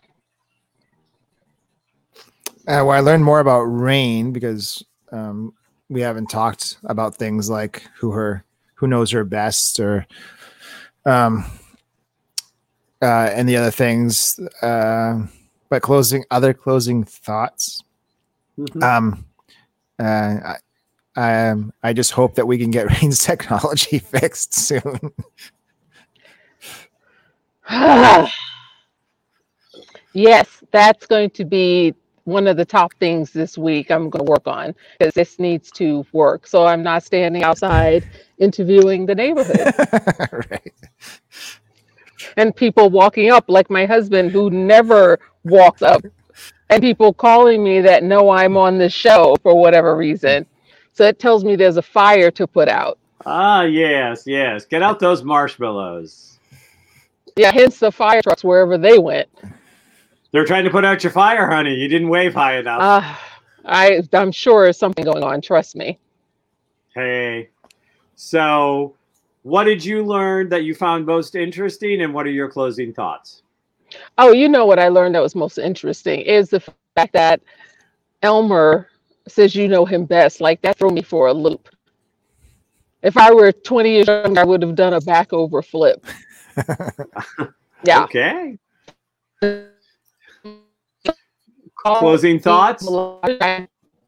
[2.68, 5.54] Uh, well, I learned more about Rain because um,
[5.90, 8.44] we haven't talked about things like who her
[8.76, 10.06] who knows her best or
[11.04, 11.44] um
[13.02, 15.20] uh and the other things uh
[15.68, 17.82] but closing other closing thoughts
[18.58, 18.82] Mhm.
[18.82, 19.24] um
[19.98, 20.04] uh
[20.44, 20.56] I,
[21.16, 25.12] I um I just hope that we can get Rain's technology fixed soon.
[30.12, 31.94] yes, that's going to be
[32.24, 35.70] one of the top things this week I'm going to work on because this needs
[35.72, 36.46] to work.
[36.46, 38.08] So I'm not standing outside
[38.38, 39.74] interviewing the neighborhood
[40.50, 40.72] right.
[42.36, 46.02] and people walking up like my husband who never walks up
[46.70, 50.46] and people calling me that know I'm on the show for whatever reason.
[50.92, 52.98] So it tells me there's a fire to put out.
[53.26, 54.64] Ah, yes, yes.
[54.64, 56.38] Get out those marshmallows.
[57.36, 59.28] Yeah, hence the fire trucks wherever they went.
[60.32, 61.74] They're trying to put out your fire, honey.
[61.74, 62.80] You didn't wave high enough.
[62.80, 63.14] Uh,
[63.64, 65.40] I I'm sure there's something going on.
[65.40, 65.98] Trust me.
[66.94, 67.48] hey.
[68.14, 68.94] So,
[69.42, 73.42] what did you learn that you found most interesting, and what are your closing thoughts?
[74.18, 76.60] Oh, you know what I learned that was most interesting is the
[76.94, 77.40] fact that
[78.22, 78.88] Elmer
[79.26, 80.40] says you know him best.
[80.40, 81.68] Like that threw me for a loop.
[83.02, 86.04] If I were 20 years younger, I would have done a back over flip.
[87.82, 88.04] Yeah.
[88.04, 88.58] Okay.
[91.84, 92.86] Closing thoughts?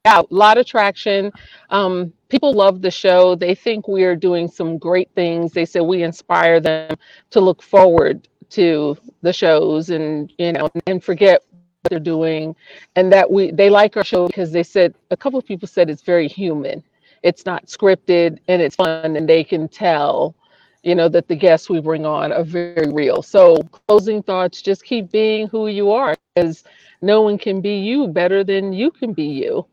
[0.04, 1.30] Yeah, a lot of traction.
[1.70, 3.36] Um, people love the show.
[3.36, 5.52] They think we are doing some great things.
[5.52, 6.96] They say we inspire them
[7.30, 12.56] to look forward to the shows and you know and forget what they're doing,
[12.96, 15.88] and that we they like our show because they said a couple of people said
[15.88, 16.82] it's very human.
[17.22, 20.34] It's not scripted and it's fun, and they can tell
[20.82, 23.56] you know that the guests we bring on are very real so
[23.86, 26.64] closing thoughts just keep being who you are because
[27.00, 29.66] no one can be you better than you can be you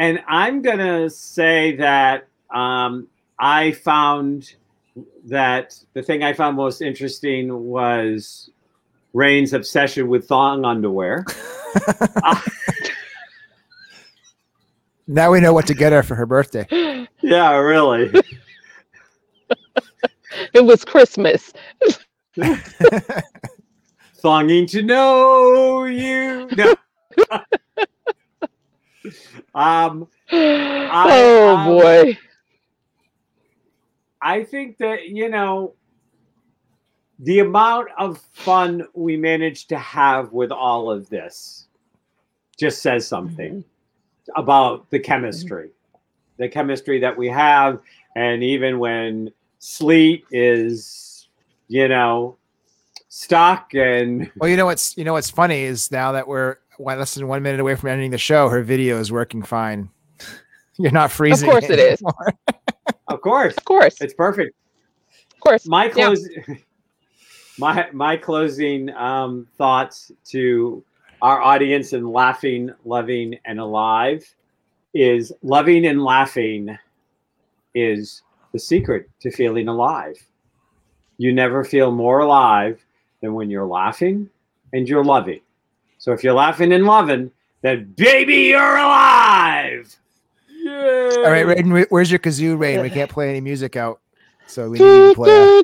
[0.00, 4.54] And I'm going to say that um, I found
[5.26, 8.48] that the thing I found most interesting was
[9.12, 11.26] Rain's obsession with thong underwear.
[15.06, 16.66] now we know what to get her for her birthday.
[17.22, 18.12] yeah, really.
[20.54, 21.52] it was christmas
[24.22, 26.46] Thonging to know you.
[26.54, 26.74] No.
[29.54, 32.18] um, oh um, boy
[34.22, 35.74] I think that, you know,
[37.18, 41.66] the amount of fun we managed to have with all of this
[42.58, 43.64] just says something
[44.36, 45.70] about the chemistry,
[46.40, 47.78] the chemistry that we have.
[48.16, 49.30] And even when
[49.60, 51.28] Sleet is,
[51.68, 52.36] you know,
[53.08, 57.14] stuck and Well, you know what's you know what's funny is now that we're less
[57.14, 59.90] than one minute away from ending the show, her video is working fine.
[60.78, 61.48] You're not freezing.
[61.48, 62.00] Of course it is.
[62.00, 62.34] anymore.
[63.08, 64.56] of course, of course it's perfect.
[65.34, 66.14] of course my Yeah.
[67.58, 70.82] my my closing um, thoughts to
[71.20, 74.24] our audience and laughing loving and alive
[74.94, 76.76] is loving and laughing
[77.74, 78.22] is
[78.52, 80.16] the secret to feeling alive
[81.18, 82.84] you never feel more alive
[83.22, 84.28] than when you're laughing
[84.72, 85.40] and you're loving
[85.98, 87.30] so if you're laughing and loving
[87.62, 89.96] then baby you're alive
[90.62, 91.14] Yay!
[91.24, 92.82] All right, Raiden, where's your kazoo, Rain?
[92.82, 93.98] We can't play any music out.
[94.46, 95.30] So we need to play.
[95.30, 95.62] a-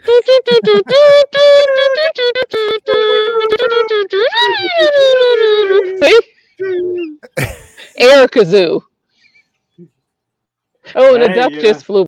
[5.98, 6.20] See?
[7.98, 8.82] Air kazoo.
[10.96, 11.60] Oh, and a Hey, duck yeah.
[11.60, 12.04] just flew